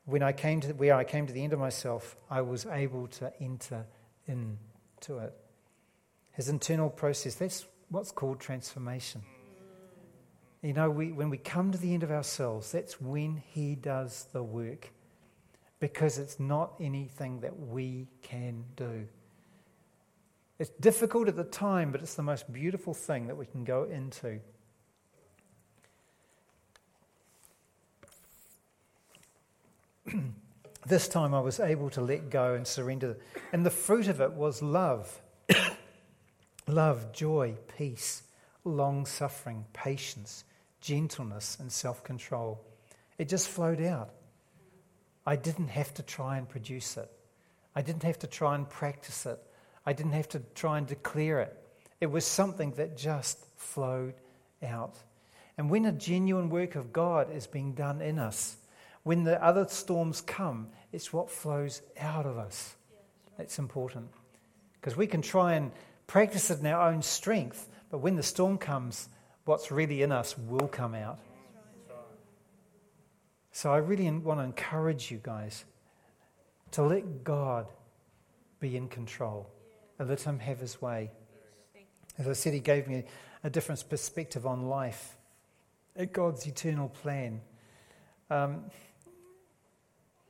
[0.05, 3.07] when I came to where I came to the end of myself, I was able
[3.07, 3.85] to enter
[4.27, 5.33] into it.
[6.31, 9.21] His internal process, that's what's called transformation.
[10.61, 14.27] You know, we, when we come to the end of ourselves, that's when He does
[14.33, 14.91] the work
[15.79, 19.07] because it's not anything that we can do.
[20.57, 23.83] It's difficult at the time, but it's the most beautiful thing that we can go
[23.83, 24.39] into.
[30.85, 33.17] this time I was able to let go and surrender.
[33.53, 35.21] And the fruit of it was love
[36.67, 38.23] love, joy, peace,
[38.63, 40.43] long suffering, patience,
[40.81, 42.59] gentleness, and self control.
[43.17, 44.09] It just flowed out.
[45.25, 47.09] I didn't have to try and produce it,
[47.75, 49.39] I didn't have to try and practice it,
[49.85, 51.55] I didn't have to try and declare it.
[52.01, 54.13] It was something that just flowed
[54.61, 54.95] out.
[55.57, 58.57] And when a genuine work of God is being done in us,
[59.05, 62.75] when the other storms come, it's what flows out of us.
[63.37, 64.09] That's important.
[64.73, 65.71] Because we can try and
[66.07, 69.07] practice it in our own strength, but when the storm comes,
[69.45, 71.19] what's really in us will come out.
[73.51, 75.65] So I really want to encourage you guys
[76.71, 77.67] to let God
[78.59, 79.47] be in control
[79.99, 81.11] and let Him have His way.
[82.17, 83.03] As I said, He gave me
[83.43, 85.15] a different perspective on life,
[85.95, 87.41] at God's eternal plan.
[88.31, 88.65] Um,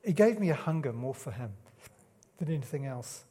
[0.06, 1.50] he gave me a hunger more for Him
[2.38, 3.24] than anything else.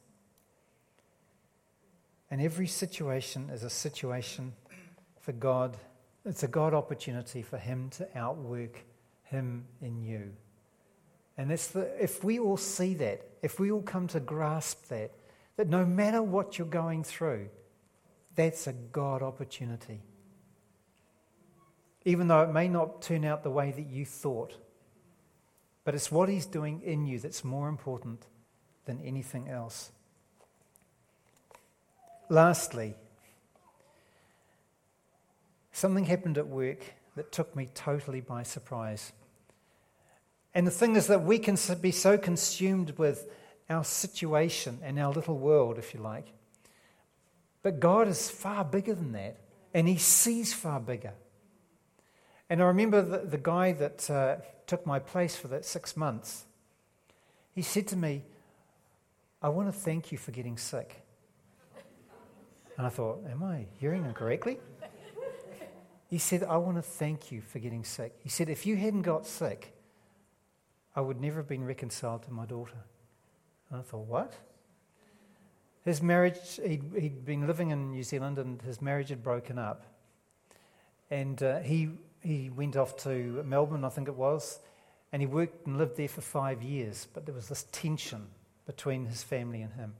[2.30, 4.52] And every situation is a situation
[5.20, 5.78] for God.
[6.26, 8.84] It's a God opportunity for Him to outwork
[9.24, 10.32] Him in you.
[11.38, 15.12] And that's the, if we all see that, if we all come to grasp that,
[15.56, 17.48] that no matter what you're going through,
[18.34, 20.02] that's a God opportunity.
[22.04, 24.58] Even though it may not turn out the way that you thought.
[25.86, 28.26] But it's what He's doing in you that's more important
[28.86, 29.92] than anything else.
[32.28, 32.96] Lastly,
[35.70, 36.80] something happened at work
[37.14, 39.12] that took me totally by surprise.
[40.56, 43.30] And the thing is that we can be so consumed with
[43.70, 46.26] our situation and our little world, if you like.
[47.62, 49.36] But God is far bigger than that,
[49.72, 51.12] and He sees far bigger.
[52.48, 54.36] And I remember the, the guy that uh,
[54.66, 56.44] took my place for that six months.
[57.54, 58.22] He said to me,
[59.42, 61.02] I want to thank you for getting sick.
[62.76, 64.58] And I thought, Am I hearing him correctly?
[66.08, 68.14] He said, I want to thank you for getting sick.
[68.22, 69.74] He said, If you hadn't got sick,
[70.94, 72.84] I would never have been reconciled to my daughter.
[73.70, 74.34] And I thought, What?
[75.84, 79.86] His marriage, he'd, he'd been living in New Zealand and his marriage had broken up.
[81.10, 81.90] And uh, he
[82.26, 84.58] he went off to Melbourne, I think it was,
[85.12, 87.06] and he worked and lived there for five years.
[87.14, 88.26] But there was this tension
[88.66, 89.94] between his family and him.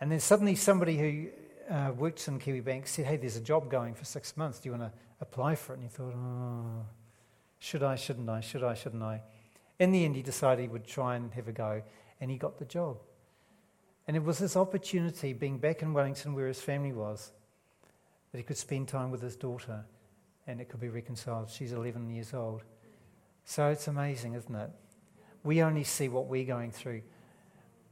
[0.00, 1.28] And then suddenly somebody who
[1.72, 4.58] uh, works in Kiwibank said, Hey, there's a job going for six months.
[4.58, 5.80] Do you want to apply for it?
[5.80, 6.86] And he thought, Oh,
[7.58, 9.20] should I, shouldn't I, should I, shouldn't I?
[9.78, 11.82] In the end, he decided he would try and have a go,
[12.20, 12.96] and he got the job.
[14.08, 17.32] And it was this opportunity, being back in Wellington where his family was,
[18.30, 19.84] that he could spend time with his daughter
[20.46, 21.50] and it could be reconciled.
[21.50, 22.62] She's 11 years old.
[23.44, 24.70] So it's amazing, isn't it?
[25.44, 27.02] We only see what we're going through.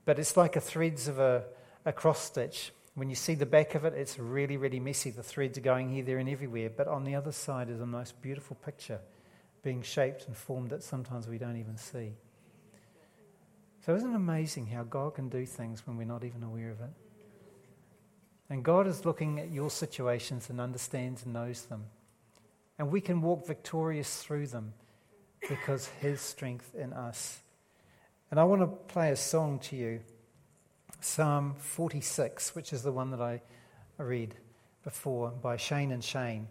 [0.05, 1.45] But it's like a threads of a,
[1.85, 2.73] a cross stitch.
[2.95, 5.11] When you see the back of it, it's really, really messy.
[5.11, 6.71] The threads are going here, there, and everywhere.
[6.71, 9.01] But on the other side is a most beautiful picture
[9.63, 12.13] being shaped and formed that sometimes we don't even see.
[13.85, 16.81] So, isn't it amazing how God can do things when we're not even aware of
[16.81, 16.91] it?
[18.49, 21.85] And God is looking at your situations and understands and knows them.
[22.81, 24.73] And we can walk victorious through them
[25.51, 27.39] because His strength in us.
[28.31, 30.01] And I want to play a song to you
[30.99, 33.43] Psalm 46, which is the one that I
[33.99, 34.35] read
[34.83, 36.49] before by Shane and Shane.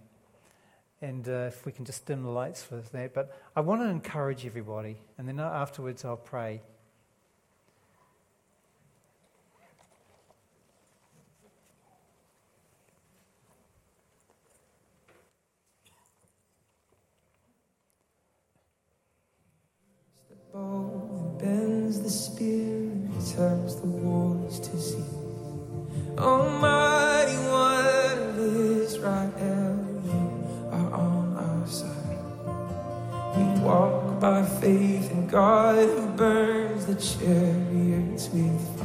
[1.01, 3.15] And uh, if we can just dim the lights for that.
[3.15, 6.61] But I want to encourage everybody, and then afterwards I'll pray.
[22.09, 22.89] The spear
[23.35, 25.03] turns the waters to sea.
[26.17, 28.39] Almighty One of
[28.81, 32.17] Israel, you are on our side.
[33.37, 38.78] We walk by faith in God who burns the chariots with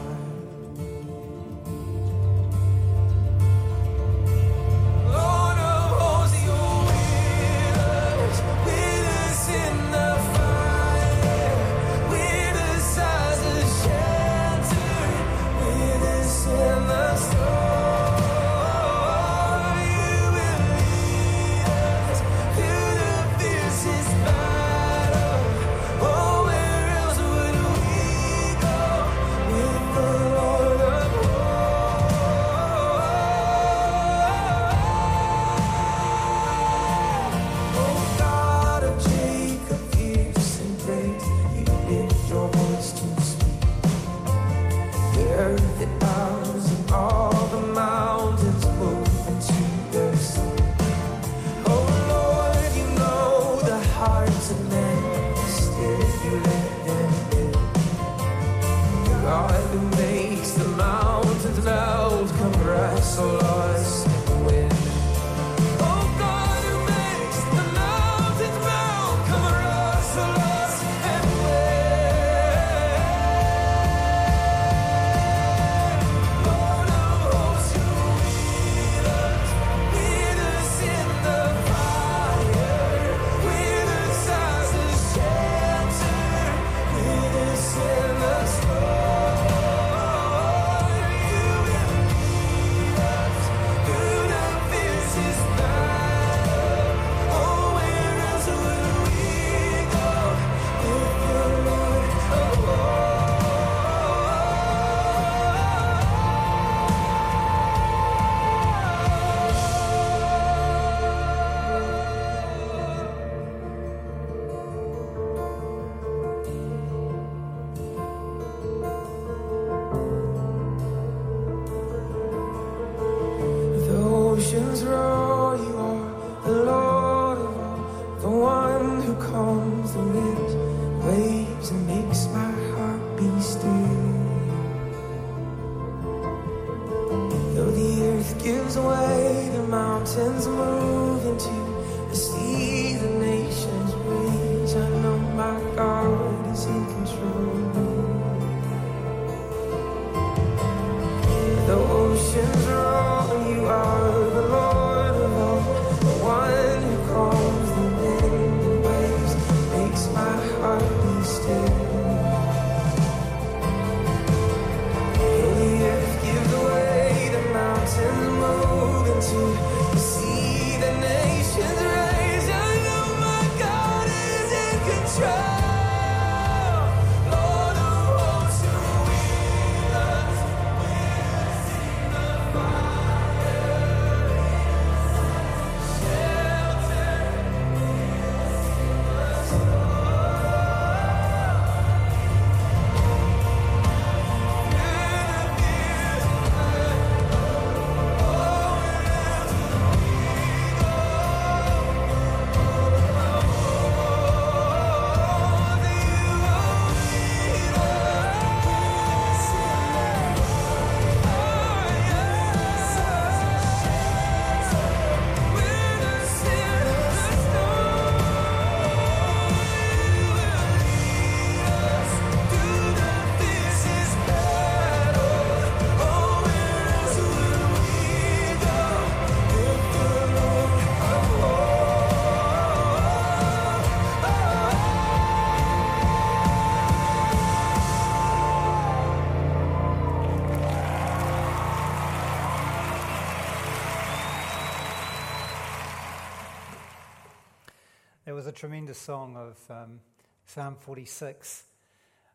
[248.55, 250.01] tremendous song of um,
[250.47, 251.65] Psalm 46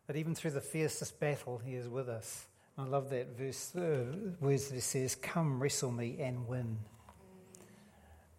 [0.06, 2.46] that even through the fiercest battle, He is with us.
[2.76, 4.04] I love that verse, uh,
[4.38, 6.78] words that it says, Come wrestle me and win.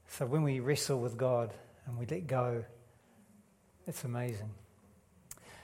[0.08, 1.53] So when we wrestle with God
[1.88, 2.64] and we let go,
[3.88, 4.52] it's amazing.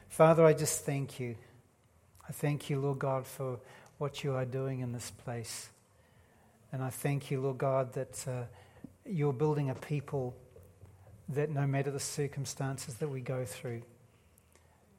[0.10, 1.36] Father, I just thank you.
[2.28, 3.60] I thank you, Lord God, for
[4.00, 5.70] what you are doing in this place.
[6.72, 8.44] And I thank you, Lord God, that uh,
[9.06, 10.36] you're building a people
[11.30, 13.82] that no matter the circumstances that we go through,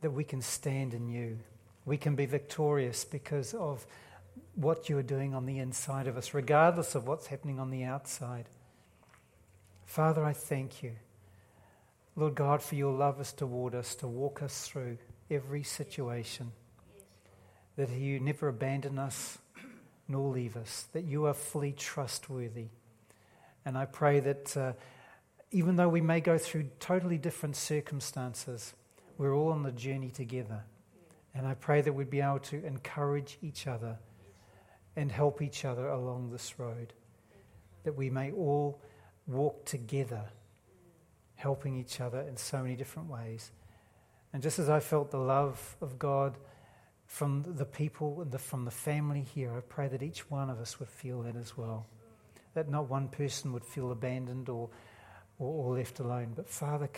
[0.01, 1.39] that we can stand in you.
[1.85, 3.87] We can be victorious because of
[4.55, 7.85] what you are doing on the inside of us, regardless of what's happening on the
[7.85, 8.45] outside.
[9.87, 10.93] Father, I thank you,
[12.15, 14.99] Lord God, for your love us toward us, to walk us through
[15.31, 16.53] every situation.
[17.77, 19.39] That you never abandon us
[20.09, 22.67] nor leave us, that you are fully trustworthy.
[23.65, 24.73] And I pray that uh,
[25.51, 28.75] even though we may go through totally different circumstances,
[29.17, 30.65] we're all on the journey together.
[31.35, 33.99] And I pray that we'd be able to encourage each other
[34.97, 36.93] and help each other along this road.
[37.85, 38.81] That we may all
[39.27, 40.25] walk together,
[41.37, 43.53] helping each other in so many different ways.
[44.33, 46.37] And just as I felt the love of God
[47.07, 50.79] from the people and from the family here, I pray that each one of us
[50.79, 51.87] would feel that as well.
[52.55, 54.69] That not one person would feel abandoned or,
[55.39, 56.89] or, left alone, but Father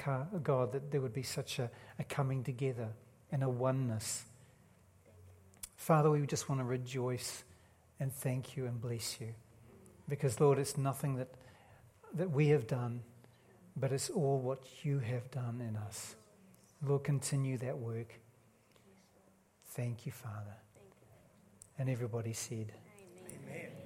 [0.42, 2.88] God, that there would be such a, a coming together
[3.30, 4.24] and a oneness.
[5.76, 7.44] Father, we just want to rejoice
[7.98, 9.28] and thank you and bless you.
[10.08, 11.28] Because, Lord, it's nothing that,
[12.14, 13.02] that we have done,
[13.76, 16.16] but it's all what you have done in us.
[16.82, 18.18] Lord, continue that work.
[19.66, 20.56] Thank you, Father.
[21.78, 22.72] And everybody said,
[23.28, 23.38] Amen.
[23.48, 23.79] Amen.